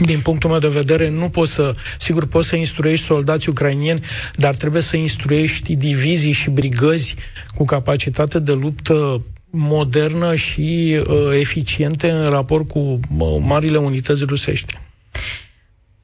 din 0.05 0.19
punctul 0.21 0.49
meu 0.49 0.59
de 0.59 0.67
vedere, 0.67 1.09
nu 1.09 1.29
poți 1.29 1.51
să, 1.51 1.71
sigur, 1.99 2.25
poți 2.27 2.47
să 2.47 2.55
instruiești 2.55 3.05
soldați 3.05 3.49
ucrainieni, 3.49 3.99
dar 4.35 4.55
trebuie 4.55 4.81
să 4.81 4.97
instruiești 4.97 5.75
divizii 5.75 6.31
și 6.31 6.49
brigăzi 6.49 7.15
cu 7.55 7.65
capacitate 7.65 8.39
de 8.39 8.51
luptă 8.51 9.21
modernă 9.49 10.35
și 10.35 10.99
uh, 11.07 11.15
eficiente 11.39 12.11
în 12.11 12.29
raport 12.29 12.67
cu 12.67 12.79
uh, 12.79 13.37
marile 13.39 13.77
unități 13.77 14.23
rusești. 14.23 14.77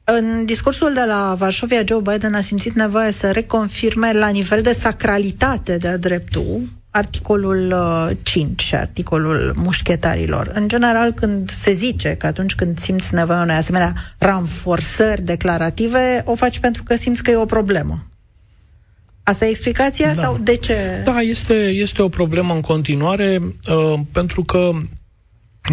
În 0.04 0.46
discursul 0.46 0.94
de 0.94 1.04
la 1.08 1.36
Varșovia, 1.38 1.84
Joe 1.88 2.02
Biden 2.02 2.34
a 2.34 2.42
simțit 2.42 2.74
nevoia 2.74 3.12
să 3.12 3.32
reconfirme 3.32 4.12
la 4.14 4.28
nivel 4.28 4.62
de 4.62 4.72
sacralitate 4.72 5.78
de 5.78 5.98
dreptul 5.98 6.62
articolul 6.98 7.76
5 8.24 8.50
uh, 8.50 8.66
și 8.66 8.76
articolul 8.76 9.54
mușchetarilor. 9.56 10.52
În 10.54 10.68
general, 10.68 11.12
când 11.12 11.50
se 11.50 11.74
zice 11.74 12.16
că 12.16 12.28
atunci 12.28 12.56
când 12.56 12.80
simți 12.80 13.14
nevoia 13.14 13.42
unei 13.42 13.56
asemenea 13.56 13.94
ranforsări 14.18 15.22
declarative, 15.22 16.22
o 16.26 16.36
faci 16.36 16.60
pentru 16.60 16.84
că 16.84 16.96
simți 16.96 17.24
că 17.24 17.32
e 17.32 17.36
o 17.36 17.46
problemă. 17.46 18.04
Asta 19.24 19.46
e 19.46 19.50
explicația 19.50 20.14
da. 20.14 20.22
sau 20.22 20.38
de 20.38 20.56
ce? 20.56 21.02
Da, 21.04 21.20
este, 21.20 21.54
este 21.54 22.02
o 22.02 22.10
problemă 22.10 22.54
în 22.54 22.62
continuare, 22.62 23.42
uh, 23.42 24.00
pentru 24.12 24.44
că 24.44 24.72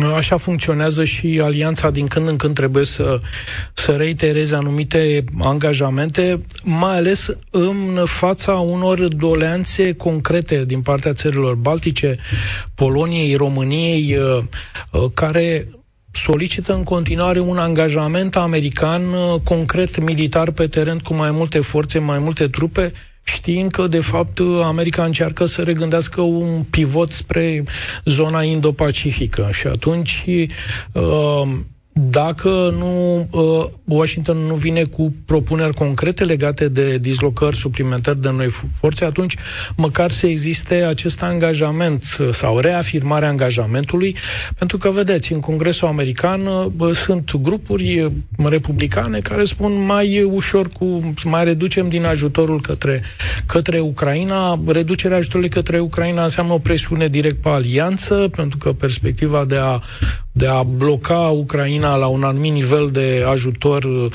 Așa 0.02 0.36
funcționează 0.36 1.04
și 1.04 1.40
alianța 1.42 1.90
din 1.90 2.06
când 2.06 2.28
în 2.28 2.36
când 2.36 2.54
trebuie 2.54 2.84
să, 2.84 3.18
să 3.72 3.92
reitereze 3.92 4.54
anumite 4.54 5.24
angajamente, 5.42 6.40
mai 6.62 6.96
ales 6.96 7.28
în 7.50 8.00
fața 8.04 8.52
unor 8.52 8.98
doleanțe 8.98 9.92
concrete 9.92 10.64
din 10.64 10.82
partea 10.82 11.12
țărilor 11.12 11.54
Baltice, 11.54 12.16
Poloniei, 12.74 13.34
României, 13.34 14.16
uh, 14.16 14.44
uh, 14.90 15.10
care 15.14 15.68
solicită 16.10 16.74
în 16.74 16.82
continuare 16.82 17.40
un 17.40 17.56
angajament 17.56 18.36
american 18.36 19.02
uh, 19.02 19.40
concret 19.44 20.00
militar 20.00 20.50
pe 20.50 20.66
teren 20.66 20.98
cu 20.98 21.14
mai 21.14 21.30
multe 21.30 21.60
forțe, 21.60 21.98
mai 21.98 22.18
multe 22.18 22.48
trupe, 22.48 22.92
știind 23.24 23.70
că, 23.70 23.86
de 23.86 24.00
fapt, 24.00 24.40
America 24.62 25.04
încearcă 25.04 25.44
să 25.44 25.62
regândească 25.62 26.20
un 26.20 26.62
pivot 26.62 27.12
spre 27.12 27.64
zona 28.04 28.42
Indo-Pacifică. 28.42 29.50
Și 29.52 29.66
atunci 29.66 30.24
uh, 30.92 31.48
dacă 31.96 32.74
nu 32.78 33.26
uh, 33.30 33.66
Washington 33.84 34.36
nu 34.36 34.54
vine 34.54 34.84
cu 34.84 35.14
propuneri 35.24 35.74
concrete 35.74 36.24
legate 36.24 36.68
de 36.68 36.98
dislocări 36.98 37.56
suplimentare 37.56 38.18
de 38.20 38.30
noi 38.30 38.48
forțe, 38.78 39.04
atunci 39.04 39.36
măcar 39.76 40.10
să 40.10 40.26
existe 40.26 40.74
acest 40.74 41.22
angajament 41.22 42.16
uh, 42.18 42.28
sau 42.30 42.58
reafirmarea 42.58 43.28
angajamentului, 43.28 44.16
pentru 44.58 44.78
că, 44.78 44.90
vedeți, 44.90 45.32
în 45.32 45.40
Congresul 45.40 45.88
American 45.88 46.46
uh, 46.46 46.90
sunt 46.92 47.36
grupuri 47.36 48.12
republicane 48.36 49.18
care 49.18 49.44
spun 49.44 49.84
mai 49.84 50.22
ușor 50.22 50.68
cu, 50.68 51.14
mai 51.24 51.44
reducem 51.44 51.88
din 51.88 52.04
ajutorul 52.04 52.60
către, 52.60 53.02
către 53.46 53.80
Ucraina. 53.80 54.60
Reducerea 54.66 55.16
ajutorului 55.16 55.48
către 55.48 55.78
Ucraina 55.78 56.22
înseamnă 56.22 56.52
o 56.52 56.58
presiune 56.58 57.08
direct 57.08 57.42
pe 57.42 57.48
alianță, 57.48 58.28
pentru 58.36 58.58
că 58.58 58.72
perspectiva 58.72 59.44
de 59.44 59.56
a 59.56 59.80
de 60.36 60.46
a 60.46 60.62
bloca 60.62 61.18
Ucraina 61.18 61.96
la 61.96 62.06
un 62.06 62.22
anumit 62.22 62.52
nivel 62.52 62.88
de 62.92 63.24
ajutor 63.28 63.84
uh, 63.84 64.10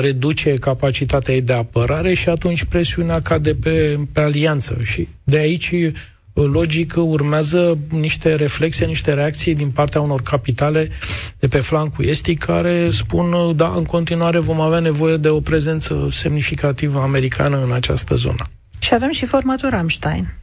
reduce 0.00 0.54
capacitatea 0.54 1.34
ei 1.34 1.40
de 1.40 1.52
apărare 1.52 2.14
și 2.14 2.28
atunci 2.28 2.64
presiunea 2.64 3.22
cade 3.22 3.54
pe, 3.54 3.98
pe 4.12 4.20
alianță. 4.20 4.78
Și 4.82 5.08
de 5.24 5.38
aici 5.38 5.70
uh, 5.70 5.92
logic 6.32 6.94
urmează 6.96 7.78
niște 7.90 8.34
reflexe, 8.34 8.84
niște 8.84 9.12
reacții 9.12 9.54
din 9.54 9.70
partea 9.70 10.00
unor 10.00 10.22
capitale 10.22 10.90
de 11.38 11.48
pe 11.48 11.58
flancul 11.60 12.04
estic 12.04 12.38
care 12.44 12.90
spun, 12.90 13.32
uh, 13.32 13.56
da, 13.56 13.72
în 13.76 13.84
continuare 13.84 14.38
vom 14.38 14.60
avea 14.60 14.80
nevoie 14.80 15.16
de 15.16 15.28
o 15.28 15.40
prezență 15.40 16.08
semnificativă 16.10 17.00
americană 17.00 17.62
în 17.64 17.72
această 17.72 18.14
zonă. 18.14 18.44
Și 18.78 18.94
avem 18.94 19.10
și 19.10 19.26
formatul 19.26 19.68
Rammstein. 19.68 20.34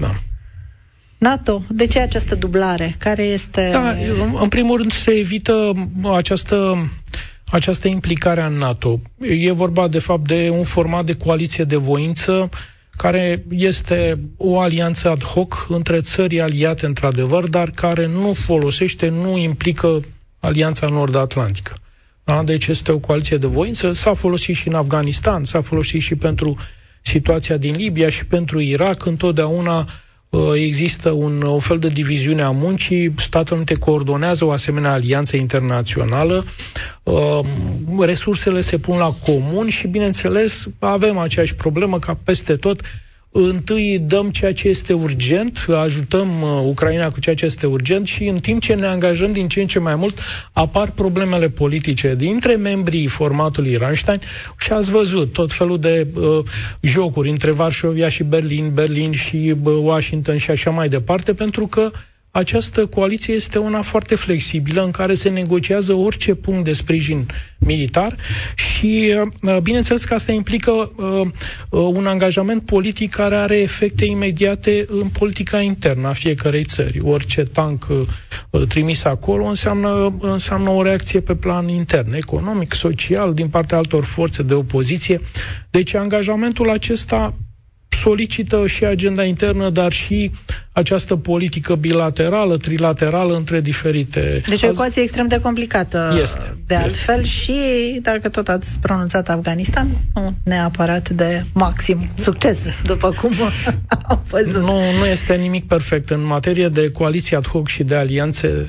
Da. 0.00 0.14
NATO, 1.24 1.62
de 1.68 1.86
ce 1.86 1.98
această 1.98 2.34
dublare? 2.34 2.94
Care 2.98 3.22
este... 3.22 3.68
Da, 3.72 3.92
în 4.40 4.48
primul 4.48 4.76
rând 4.76 4.92
se 4.92 5.10
evită 5.10 5.72
această 6.14 6.88
această 7.46 7.88
implicare 7.88 8.42
în 8.42 8.52
NATO. 8.52 9.00
E 9.20 9.52
vorba, 9.52 9.88
de 9.88 9.98
fapt, 9.98 10.26
de 10.26 10.48
un 10.52 10.64
format 10.64 11.04
de 11.04 11.16
coaliție 11.16 11.64
de 11.64 11.76
voință 11.76 12.48
care 12.96 13.44
este 13.50 14.18
o 14.36 14.60
alianță 14.60 15.10
ad 15.10 15.24
hoc 15.24 15.66
între 15.68 16.00
țări 16.00 16.40
aliate, 16.40 16.86
într-adevăr, 16.86 17.48
dar 17.48 17.70
care 17.70 18.06
nu 18.06 18.32
folosește, 18.32 19.08
nu 19.08 19.38
implică 19.38 20.00
Alianța 20.40 20.86
Nord-Atlantică. 20.86 21.76
Da? 22.24 22.42
Deci 22.42 22.66
este 22.66 22.92
o 22.92 22.98
coaliție 22.98 23.36
de 23.36 23.46
voință. 23.46 23.92
S-a 23.92 24.14
folosit 24.14 24.56
și 24.56 24.68
în 24.68 24.74
Afganistan, 24.74 25.44
s-a 25.44 25.60
folosit 25.60 26.02
și 26.02 26.14
pentru 26.14 26.56
situația 27.02 27.56
din 27.56 27.74
Libia 27.74 28.08
și 28.08 28.26
pentru 28.26 28.60
Irak. 28.60 29.04
Întotdeauna 29.04 29.78
uh, 29.78 29.84
Uh, 29.86 30.02
există 30.54 31.10
un, 31.10 31.42
o 31.42 31.58
fel 31.58 31.78
de 31.78 31.88
diviziune 31.88 32.42
a 32.42 32.50
muncii, 32.50 33.14
Statele 33.16 33.56
Unite 33.56 33.74
coordonează 33.74 34.44
o 34.44 34.50
asemenea 34.50 34.92
alianță 34.92 35.36
internațională, 35.36 36.44
uh, 37.02 37.38
resursele 38.00 38.60
se 38.60 38.78
pun 38.78 38.98
la 38.98 39.14
comun 39.26 39.68
și, 39.68 39.86
bineînțeles, 39.86 40.66
avem 40.78 41.18
aceeași 41.18 41.54
problemă 41.54 41.98
ca 41.98 42.18
peste 42.24 42.56
tot, 42.56 42.80
întâi 43.36 43.98
dăm 43.98 44.30
ceea 44.30 44.52
ce 44.52 44.68
este 44.68 44.92
urgent, 44.92 45.66
ajutăm 45.82 46.42
uh, 46.42 46.62
Ucraina 46.64 47.10
cu 47.10 47.20
ceea 47.20 47.34
ce 47.34 47.44
este 47.44 47.66
urgent 47.66 48.06
și 48.06 48.24
în 48.24 48.38
timp 48.38 48.60
ce 48.60 48.74
ne 48.74 48.86
angajăm 48.86 49.32
din 49.32 49.48
ce 49.48 49.60
în 49.60 49.66
ce 49.66 49.78
mai 49.78 49.94
mult, 49.94 50.18
apar 50.52 50.90
problemele 50.90 51.48
politice 51.48 52.14
dintre 52.14 52.54
membrii 52.54 53.06
formatului 53.06 53.76
Rammstein 53.76 54.20
și 54.58 54.72
ați 54.72 54.90
văzut 54.90 55.32
tot 55.32 55.52
felul 55.52 55.78
de 55.78 56.06
uh, 56.14 56.38
jocuri 56.80 57.30
între 57.30 57.50
Varșovia 57.50 58.08
și 58.08 58.22
Berlin, 58.22 58.70
Berlin 58.74 59.12
și 59.12 59.54
uh, 59.62 59.78
Washington 59.82 60.36
și 60.36 60.50
așa 60.50 60.70
mai 60.70 60.88
departe, 60.88 61.34
pentru 61.34 61.66
că 61.66 61.90
această 62.36 62.86
coaliție 62.86 63.34
este 63.34 63.58
una 63.58 63.82
foarte 63.82 64.14
flexibilă, 64.14 64.84
în 64.84 64.90
care 64.90 65.14
se 65.14 65.28
negociază 65.28 65.92
orice 65.92 66.34
punct 66.34 66.64
de 66.64 66.72
sprijin 66.72 67.26
militar 67.58 68.16
și, 68.54 69.14
uh, 69.42 69.58
bineînțeles 69.58 70.04
că 70.04 70.14
asta 70.14 70.32
implică 70.32 70.70
uh, 70.70 71.20
uh, 71.70 71.90
un 71.92 72.06
angajament 72.06 72.62
politic 72.62 73.10
care 73.10 73.36
are 73.36 73.56
efecte 73.56 74.04
imediate 74.04 74.84
în 74.88 75.08
politica 75.08 75.60
internă 75.60 76.08
a 76.08 76.12
fiecărei 76.12 76.64
țări. 76.64 77.00
Orice 77.00 77.42
tank 77.42 77.86
trimis 78.68 79.04
acolo 79.04 79.44
înseamnă, 79.44 80.16
înseamnă 80.20 80.70
o 80.70 80.82
reacție 80.82 81.20
pe 81.20 81.34
plan 81.34 81.68
intern, 81.68 82.14
economic, 82.14 82.74
social, 82.74 83.34
din 83.34 83.48
partea 83.48 83.76
altor 83.78 84.04
forțe 84.04 84.42
de 84.42 84.54
opoziție. 84.54 85.20
Deci 85.70 85.94
angajamentul 85.94 86.70
acesta 86.70 87.34
solicită 87.94 88.66
și 88.66 88.84
agenda 88.84 89.24
internă, 89.24 89.70
dar 89.70 89.92
și 89.92 90.30
această 90.72 91.16
politică 91.16 91.74
bilaterală, 91.74 92.56
trilaterală 92.56 93.34
între 93.34 93.60
diferite... 93.60 94.42
Deci 94.48 94.62
o 94.62 94.66
ecuație 94.66 95.02
extrem 95.02 95.26
de 95.26 95.40
complicată, 95.40 96.18
este, 96.20 96.56
de 96.66 96.74
altfel, 96.74 97.20
este. 97.20 97.28
și 97.28 97.54
dacă 98.02 98.28
tot 98.28 98.48
ați 98.48 98.78
pronunțat 98.80 99.28
Afganistan, 99.28 99.88
nu 100.14 100.34
neapărat 100.44 101.08
de 101.08 101.44
maxim 101.52 102.10
succes, 102.14 102.58
după 102.84 103.10
cum 103.20 103.30
am 104.08 104.22
văzut. 104.28 104.62
Nu, 104.62 104.78
nu 104.98 105.06
este 105.06 105.34
nimic 105.34 105.66
perfect. 105.66 106.10
În 106.10 106.24
materie 106.24 106.68
de 106.68 106.90
coaliție 106.90 107.36
ad 107.36 107.46
hoc 107.46 107.68
și 107.68 107.82
de 107.82 107.94
alianțe 107.94 108.68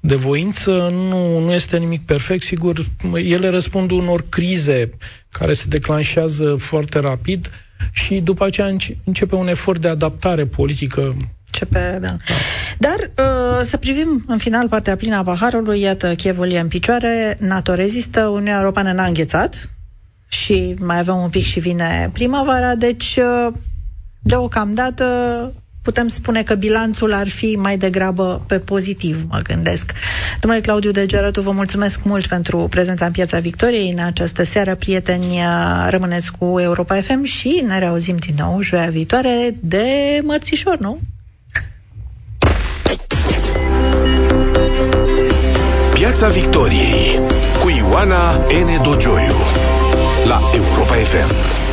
de 0.00 0.14
voință, 0.14 0.92
nu, 0.92 1.38
nu 1.38 1.52
este 1.52 1.76
nimic 1.76 2.04
perfect. 2.04 2.42
Sigur, 2.42 2.84
ele 3.14 3.48
răspund 3.48 3.90
unor 3.90 4.24
crize 4.28 4.90
care 5.30 5.54
se 5.54 5.64
declanșează 5.68 6.56
foarte 6.58 6.98
rapid, 6.98 7.50
și 7.92 8.20
după 8.20 8.44
aceea 8.44 8.76
începe 9.04 9.34
un 9.34 9.48
efort 9.48 9.80
de 9.80 9.88
adaptare 9.88 10.46
politică. 10.46 11.14
Începe, 11.46 11.98
da. 12.00 12.16
Dar 12.78 13.10
uh, 13.18 13.64
să 13.64 13.76
privim 13.76 14.24
în 14.26 14.38
final 14.38 14.68
partea 14.68 14.96
plină 14.96 15.16
a 15.16 15.22
paharului, 15.22 15.80
iată, 15.80 16.14
Chievul 16.14 16.50
e 16.50 16.58
în 16.58 16.68
picioare, 16.68 17.36
NATO 17.40 17.74
rezistă, 17.74 18.26
Uniunea 18.26 18.58
Europeană 18.58 18.92
n-a 18.92 19.06
înghețat 19.06 19.70
și 20.28 20.74
mai 20.80 20.98
avem 20.98 21.16
un 21.16 21.28
pic 21.28 21.44
și 21.44 21.60
vine 21.60 22.10
primăvara, 22.12 22.74
deci 22.74 23.16
uh, 23.16 23.52
deocamdată 24.20 25.04
putem 25.86 26.08
spune 26.08 26.42
că 26.42 26.54
bilanțul 26.54 27.12
ar 27.12 27.28
fi 27.28 27.56
mai 27.58 27.76
degrabă 27.76 28.42
pe 28.46 28.58
pozitiv, 28.58 29.26
mă 29.30 29.38
gândesc. 29.42 29.92
Domnule 30.40 30.62
Claudiu 30.62 30.90
Degerătu, 30.90 31.40
vă 31.40 31.50
mulțumesc 31.50 32.00
mult 32.02 32.26
pentru 32.26 32.66
prezența 32.70 33.06
în 33.06 33.12
Piața 33.12 33.38
Victoriei 33.38 33.90
în 33.96 34.04
această 34.04 34.42
seară. 34.44 34.74
Prieteni, 34.74 35.40
rămâneți 35.88 36.30
cu 36.38 36.60
Europa 36.60 36.94
FM 36.94 37.22
și 37.22 37.62
ne 37.66 37.78
reauzim 37.78 38.16
din 38.16 38.34
nou 38.38 38.60
joia 38.60 38.88
viitoare 38.90 39.54
de 39.60 40.18
mărțișor, 40.22 40.78
nu? 40.78 40.98
Piața 45.94 46.28
Victoriei 46.28 47.20
cu 47.62 47.68
Ioana 47.76 48.34
N. 48.36 48.82
Dogioiu 48.82 49.36
la 50.24 50.40
Europa 50.54 50.94
FM. 50.94 51.65